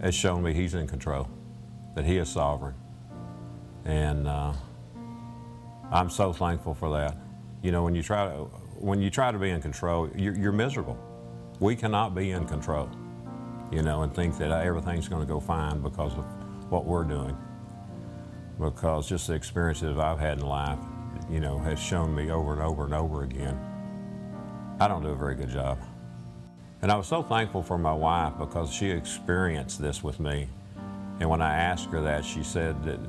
has 0.00 0.14
shown 0.14 0.44
me 0.44 0.54
He's 0.54 0.74
in 0.74 0.86
control, 0.86 1.28
that 1.96 2.04
He 2.04 2.18
is 2.18 2.28
sovereign. 2.28 2.76
And 3.84 4.28
uh, 4.28 4.52
I'm 5.90 6.10
so 6.10 6.32
thankful 6.32 6.74
for 6.74 6.96
that. 6.96 7.16
You 7.60 7.72
know, 7.72 7.82
when 7.82 7.96
you 7.96 8.04
try 8.04 8.26
to, 8.26 8.44
when 8.78 9.02
you 9.02 9.10
try 9.10 9.32
to 9.32 9.38
be 9.40 9.50
in 9.50 9.60
control, 9.60 10.08
you're, 10.14 10.36
you're 10.36 10.52
miserable. 10.52 10.96
We 11.58 11.74
cannot 11.74 12.14
be 12.14 12.30
in 12.30 12.46
control, 12.46 12.88
you 13.72 13.82
know, 13.82 14.02
and 14.02 14.14
think 14.14 14.38
that 14.38 14.52
everything's 14.52 15.08
going 15.08 15.26
to 15.26 15.26
go 15.26 15.40
fine 15.40 15.80
because 15.80 16.12
of 16.12 16.24
what 16.70 16.84
we're 16.84 17.02
doing. 17.02 17.36
Because 18.60 19.08
just 19.08 19.26
the 19.26 19.34
experiences 19.34 19.98
I've 19.98 20.20
had 20.20 20.38
in 20.38 20.46
life, 20.46 20.78
you 21.30 21.40
know, 21.40 21.58
has 21.58 21.78
shown 21.78 22.14
me 22.14 22.30
over 22.30 22.52
and 22.52 22.62
over 22.62 22.84
and 22.84 22.94
over 22.94 23.22
again, 23.22 23.58
I 24.78 24.88
don't 24.88 25.02
do 25.02 25.08
a 25.08 25.16
very 25.16 25.34
good 25.34 25.50
job. 25.50 25.78
And 26.82 26.92
I 26.92 26.96
was 26.96 27.06
so 27.06 27.22
thankful 27.22 27.62
for 27.62 27.78
my 27.78 27.92
wife 27.92 28.34
because 28.38 28.72
she 28.72 28.90
experienced 28.90 29.80
this 29.80 30.02
with 30.02 30.20
me. 30.20 30.48
And 31.18 31.28
when 31.28 31.40
I 31.40 31.54
asked 31.56 31.88
her 31.90 32.00
that, 32.02 32.24
she 32.24 32.42
said 32.42 32.76
that 32.84 33.00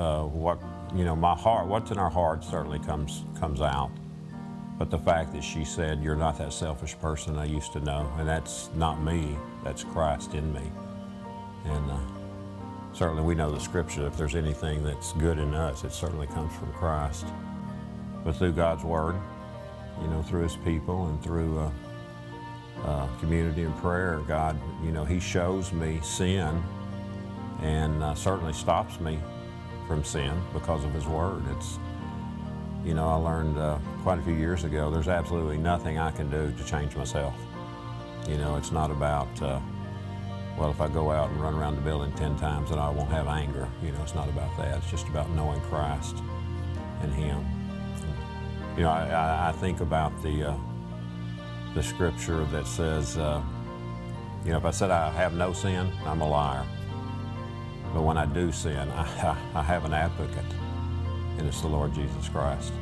uh, 0.00 0.24
what 0.24 0.58
you 0.94 1.04
know, 1.04 1.14
my 1.14 1.34
heart, 1.34 1.66
what's 1.66 1.90
in 1.90 1.98
our 1.98 2.10
heart 2.10 2.42
certainly 2.44 2.78
comes 2.78 3.24
comes 3.38 3.60
out. 3.60 3.90
But 4.78 4.90
the 4.90 4.98
fact 4.98 5.32
that 5.32 5.42
she 5.42 5.64
said, 5.64 6.02
You're 6.02 6.16
not 6.16 6.38
that 6.38 6.52
selfish 6.52 6.98
person 6.98 7.36
I 7.36 7.44
used 7.44 7.72
to 7.72 7.80
know, 7.80 8.10
and 8.18 8.26
that's 8.26 8.70
not 8.74 9.02
me, 9.02 9.36
that's 9.64 9.84
Christ 9.84 10.34
in 10.34 10.52
me. 10.52 10.62
And 11.64 11.90
uh, 11.90 11.98
certainly 12.98 13.22
we 13.22 13.36
know 13.36 13.48
the 13.48 13.60
scripture, 13.60 14.08
if 14.08 14.16
there's 14.16 14.34
anything 14.34 14.82
that's 14.82 15.12
good 15.12 15.38
in 15.38 15.54
us, 15.54 15.84
it 15.84 15.92
certainly 15.92 16.26
comes 16.26 16.52
from 16.56 16.72
Christ. 16.72 17.26
But 18.24 18.32
through 18.32 18.52
God's 18.52 18.82
Word, 18.82 19.14
you 20.02 20.08
know, 20.08 20.20
through 20.22 20.42
His 20.42 20.56
people 20.56 21.06
and 21.06 21.22
through 21.22 21.60
uh, 21.60 21.70
uh, 22.82 23.06
community 23.20 23.62
and 23.62 23.76
prayer, 23.76 24.20
God, 24.26 24.60
you 24.82 24.90
know, 24.90 25.04
He 25.04 25.20
shows 25.20 25.72
me 25.72 26.00
sin 26.02 26.60
and 27.62 28.02
uh, 28.02 28.16
certainly 28.16 28.52
stops 28.52 28.98
me 28.98 29.20
from 29.86 30.02
sin 30.02 30.32
because 30.52 30.84
of 30.84 30.92
His 30.92 31.06
Word. 31.06 31.44
It's 31.56 31.78
you 32.84 32.94
know, 32.94 33.08
I 33.08 33.14
learned 33.14 33.58
uh, 33.58 33.78
quite 34.02 34.18
a 34.18 34.22
few 34.22 34.34
years 34.34 34.64
ago 34.64 34.90
there's 34.90 35.08
absolutely 35.08 35.58
nothing 35.58 35.98
I 35.98 36.10
can 36.10 36.30
do 36.30 36.52
to 36.52 36.64
change 36.64 36.96
myself. 36.96 37.34
You 38.28 38.38
know, 38.38 38.56
it's 38.56 38.72
not 38.72 38.90
about, 38.90 39.40
uh, 39.40 39.60
well, 40.58 40.70
if 40.70 40.80
I 40.80 40.88
go 40.88 41.10
out 41.10 41.30
and 41.30 41.40
run 41.40 41.54
around 41.54 41.76
the 41.76 41.82
building 41.82 42.12
10 42.12 42.36
times, 42.36 42.70
then 42.70 42.78
I 42.78 42.90
won't 42.90 43.10
have 43.10 43.28
anger. 43.28 43.68
You 43.82 43.92
know, 43.92 44.02
it's 44.02 44.14
not 44.14 44.28
about 44.28 44.56
that. 44.58 44.78
It's 44.78 44.90
just 44.90 45.06
about 45.08 45.30
knowing 45.30 45.60
Christ 45.62 46.16
and 47.02 47.12
Him. 47.12 47.44
You 48.76 48.82
know, 48.82 48.90
I, 48.90 49.48
I 49.48 49.52
think 49.52 49.80
about 49.80 50.20
the, 50.22 50.50
uh, 50.50 50.56
the 51.74 51.82
scripture 51.82 52.44
that 52.46 52.66
says, 52.66 53.16
uh, 53.16 53.42
you 54.44 54.50
know, 54.50 54.58
if 54.58 54.64
I 54.64 54.70
said 54.70 54.90
I 54.90 55.10
have 55.10 55.34
no 55.34 55.52
sin, 55.52 55.92
I'm 56.04 56.20
a 56.20 56.28
liar. 56.28 56.66
But 57.94 58.02
when 58.02 58.18
I 58.18 58.26
do 58.26 58.50
sin, 58.52 58.88
I, 58.90 59.36
I 59.54 59.62
have 59.62 59.84
an 59.84 59.92
advocate 59.92 60.44
and 61.38 61.46
it's 61.46 61.60
the 61.60 61.68
Lord 61.68 61.94
Jesus 61.94 62.28
Christ. 62.28 62.72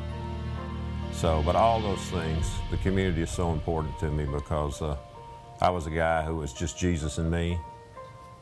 So, 1.13 1.43
but 1.45 1.57
all 1.57 1.81
those 1.81 2.01
things, 2.11 2.51
the 2.71 2.77
community 2.79 3.23
is 3.23 3.31
so 3.31 3.53
important 3.53 3.99
to 4.01 4.11
me 4.11 4.25
because 4.25 4.83
uh, 4.83 4.97
I 5.61 5.71
was 5.71 5.87
a 5.87 5.91
guy 5.91 6.23
who 6.23 6.37
was 6.37 6.53
just 6.53 6.79
Jesus 6.79 7.17
and 7.17 7.31
me, 7.31 7.59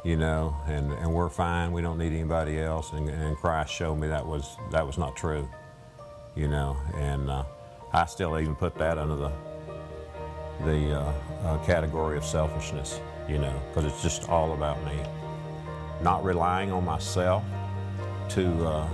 you 0.03 0.17
know, 0.17 0.57
and, 0.67 0.93
and 0.93 1.13
we're 1.13 1.29
fine. 1.29 1.71
We 1.71 1.81
don't 1.81 1.97
need 1.97 2.13
anybody 2.13 2.59
else. 2.59 2.93
And, 2.93 3.09
and 3.09 3.37
Christ 3.37 3.73
showed 3.73 3.97
me 3.97 4.09
that 4.09 4.27
was 4.27 4.57
that 4.73 4.85
was 4.85 4.99
not 4.99 5.17
true, 5.17 5.49
you 6.35 6.49
know. 6.49 6.77
And 6.97 7.31
uh, 7.31 7.45
I 7.93 8.07
still 8.07 8.39
even 8.39 8.57
put 8.57 8.75
that 8.79 8.99
under 8.99 9.15
the 9.15 9.33
the 10.65 11.01
uh, 11.01 11.13
uh 11.45 11.65
category 11.65 12.17
of 12.17 12.25
selfishness, 12.25 13.01
you 13.29 13.39
know, 13.39 13.63
because 13.69 13.93
it's 13.93 14.03
just 14.03 14.29
all 14.29 14.53
about 14.53 14.85
me, 14.85 15.01
not 16.03 16.25
relying 16.25 16.73
on 16.73 16.85
myself 16.85 17.45
to 18.31 18.67
uh, 18.67 18.89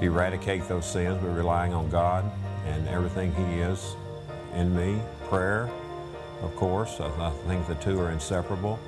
eradicate 0.00 0.66
those 0.66 0.90
sins 0.90 1.22
by 1.22 1.28
relying 1.28 1.74
on 1.74 1.90
God 1.90 2.24
and 2.66 2.88
everything 2.88 3.34
He 3.34 3.60
is 3.60 3.96
in 4.54 4.74
me. 4.74 4.98
Prayer, 5.28 5.68
of 6.44 6.54
course, 6.56 7.00
I, 7.00 7.06
I 7.06 7.30
think 7.46 7.66
the 7.66 7.74
two 7.76 7.98
are 8.00 8.10
inseparable. 8.10 8.78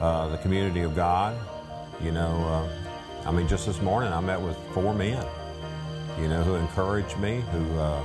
Uh, 0.00 0.28
the 0.28 0.38
community 0.38 0.80
of 0.80 0.94
God, 0.94 1.36
you 2.02 2.12
know, 2.12 2.26
uh, 2.26 3.28
I 3.28 3.32
mean, 3.32 3.48
just 3.48 3.66
this 3.66 3.82
morning 3.82 4.12
I 4.12 4.20
met 4.20 4.40
with 4.40 4.56
four 4.72 4.94
men, 4.94 5.24
you 6.18 6.28
know, 6.28 6.42
who 6.42 6.54
encouraged 6.54 7.18
me, 7.18 7.42
who 7.52 7.78
uh, 7.78 8.02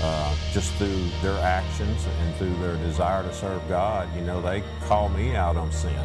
uh 0.00 0.36
just 0.52 0.72
through 0.74 1.04
their 1.22 1.38
actions 1.42 2.06
and 2.20 2.34
through 2.36 2.54
their 2.56 2.76
desire 2.76 3.22
to 3.22 3.34
serve 3.34 3.60
God, 3.68 4.08
you 4.16 4.22
know, 4.22 4.40
they 4.40 4.62
call 4.86 5.08
me 5.08 5.34
out 5.34 5.56
on 5.56 5.70
sin, 5.72 6.04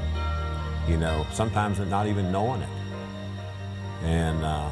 you 0.87 0.97
know, 0.97 1.25
sometimes 1.31 1.79
not 1.79 2.07
even 2.07 2.31
knowing 2.31 2.61
it. 2.61 2.69
And, 4.03 4.43
uh, 4.43 4.69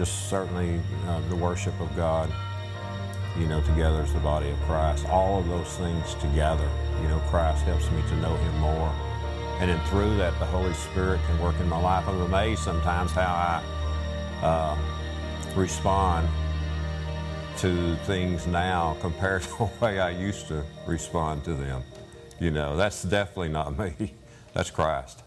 just 0.00 0.30
certainly 0.30 0.80
uh, 1.08 1.20
the 1.28 1.36
worship 1.36 1.78
of 1.78 1.94
God, 1.94 2.32
you 3.38 3.46
know, 3.46 3.60
together 3.62 4.02
as 4.02 4.12
the 4.12 4.20
body 4.20 4.50
of 4.50 4.60
Christ. 4.62 5.06
All 5.08 5.38
of 5.38 5.48
those 5.48 5.68
things 5.76 6.14
together, 6.14 6.68
you 7.02 7.08
know, 7.08 7.18
Christ 7.28 7.62
helps 7.64 7.90
me 7.90 8.02
to 8.08 8.16
know 8.16 8.36
Him 8.36 8.58
more. 8.58 8.92
And 9.60 9.70
then 9.70 9.80
through 9.86 10.16
that, 10.16 10.38
the 10.38 10.46
Holy 10.46 10.72
Spirit 10.72 11.20
can 11.26 11.38
work 11.40 11.58
in 11.60 11.68
my 11.68 11.80
life. 11.80 12.08
I'm 12.08 12.20
amazed 12.22 12.62
sometimes 12.62 13.12
how 13.12 13.62
I 14.42 14.46
uh, 14.46 14.76
respond 15.54 16.28
to 17.58 17.94
things 18.06 18.46
now 18.46 18.96
compared 19.00 19.42
to 19.42 19.48
the 19.58 19.70
way 19.80 20.00
I 20.00 20.10
used 20.10 20.48
to 20.48 20.64
respond 20.86 21.44
to 21.44 21.54
them. 21.54 21.82
You 22.38 22.50
know, 22.50 22.76
that's 22.76 23.02
definitely 23.02 23.50
not 23.50 23.78
me. 23.78 24.14
That's 24.54 24.70
Christ. 24.70 25.22